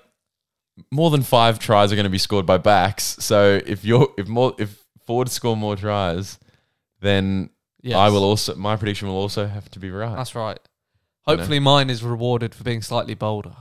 more 0.91 1.09
than 1.11 1.23
five 1.23 1.59
tries 1.59 1.91
are 1.91 1.95
going 1.95 2.05
to 2.05 2.09
be 2.09 2.17
scored 2.17 2.45
by 2.45 2.57
backs. 2.57 3.17
So 3.19 3.59
if 3.65 3.83
you're 3.85 4.13
if 4.17 4.27
more 4.27 4.53
if 4.57 4.83
forwards 5.05 5.31
score 5.33 5.55
more 5.57 5.75
tries, 5.75 6.39
then 7.01 7.49
Yes. 7.81 7.97
I 7.97 8.09
will 8.09 8.23
also 8.23 8.55
my 8.55 8.75
prediction 8.77 9.07
will 9.09 9.15
also 9.15 9.45
have 9.45 9.69
to 9.71 9.79
be 9.79 9.91
right. 9.91 10.15
That's 10.15 10.33
right. 10.33 10.57
You 11.27 11.33
know. 11.33 11.37
Hopefully, 11.37 11.59
mine 11.59 11.89
is 11.89 12.03
rewarded 12.03 12.53
for 12.55 12.63
being 12.63 12.81
slightly 12.81 13.13
bolder. 13.15 13.55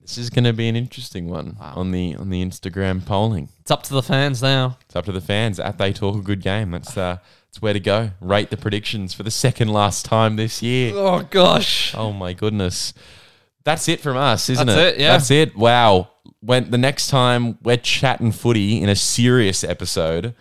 This 0.00 0.16
is 0.16 0.30
going 0.30 0.44
to 0.44 0.52
be 0.54 0.66
an 0.68 0.76
interesting 0.76 1.28
one 1.28 1.56
Wow. 1.60 1.74
on 1.76 1.90
the 1.92 2.16
on 2.16 2.30
the 2.30 2.42
Instagram 2.44 3.04
polling. 3.04 3.48
It's 3.60 3.70
up 3.70 3.82
to 3.84 3.92
the 3.92 4.02
fans 4.02 4.40
now. 4.42 4.78
It's 4.86 4.96
up 4.96 5.04
to 5.04 5.12
the 5.12 5.20
fans. 5.20 5.60
At 5.60 5.78
they 5.78 5.92
talk 5.92 6.16
a 6.16 6.20
good 6.22 6.40
game. 6.40 6.70
That's 6.70 6.96
uh, 6.96 7.18
that's 7.46 7.60
where 7.60 7.74
to 7.74 7.80
go. 7.80 8.10
Rate 8.20 8.48
the 8.50 8.56
predictions 8.56 9.12
for 9.12 9.22
the 9.22 9.30
second 9.30 9.68
last 9.68 10.04
time 10.06 10.36
this 10.36 10.62
year. 10.62 10.92
Oh 10.96 11.22
gosh. 11.30 11.94
Oh 11.94 12.12
my 12.12 12.32
goodness. 12.32 12.94
That's 13.62 13.88
it 13.88 14.00
from 14.00 14.16
us, 14.16 14.48
isn't 14.48 14.66
That's 14.66 14.80
it? 14.80 14.94
it, 14.94 15.00
yeah. 15.00 15.12
That's 15.12 15.30
it. 15.30 15.54
Wow. 15.54 16.08
When 16.40 16.70
the 16.70 16.78
next 16.78 17.08
time 17.08 17.58
we're 17.62 17.76
chatting 17.76 18.32
footy 18.32 18.80
in 18.80 18.88
a 18.88 18.96
serious 18.96 19.62
episode, 19.62 20.34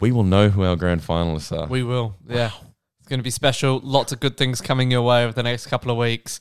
we 0.00 0.12
will 0.12 0.22
know 0.24 0.50
who 0.50 0.62
our 0.62 0.76
grand 0.76 1.00
finalists 1.00 1.50
are. 1.58 1.66
We 1.66 1.82
will. 1.82 2.14
Yeah. 2.28 2.48
It's 2.48 2.56
going 3.12 3.20
to 3.20 3.24
be 3.24 3.30
special. 3.30 3.78
Lots 3.84 4.10
of 4.10 4.20
good 4.20 4.38
things 4.38 4.62
coming 4.62 4.90
your 4.90 5.02
way 5.02 5.22
over 5.22 5.34
the 5.34 5.42
next 5.42 5.66
couple 5.66 5.90
of 5.90 5.98
weeks. 5.98 6.40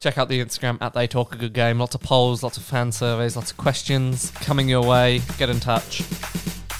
Check 0.00 0.18
out 0.18 0.28
the 0.28 0.44
Instagram 0.44 0.76
at 0.82 0.92
They 0.92 1.06
Talk 1.06 1.34
a 1.34 1.38
Good 1.38 1.54
Game. 1.54 1.78
Lots 1.78 1.94
of 1.94 2.02
polls, 2.02 2.42
lots 2.42 2.58
of 2.58 2.62
fan 2.62 2.92
surveys, 2.92 3.36
lots 3.36 3.52
of 3.52 3.56
questions 3.56 4.30
coming 4.32 4.68
your 4.68 4.82
way. 4.86 5.22
Get 5.38 5.48
in 5.48 5.60
touch. 5.60 6.02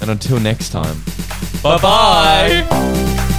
and 0.03 0.11
until 0.11 0.39
next 0.39 0.71
time. 0.71 1.01
Bye 1.63 1.79
bye. 1.81 3.39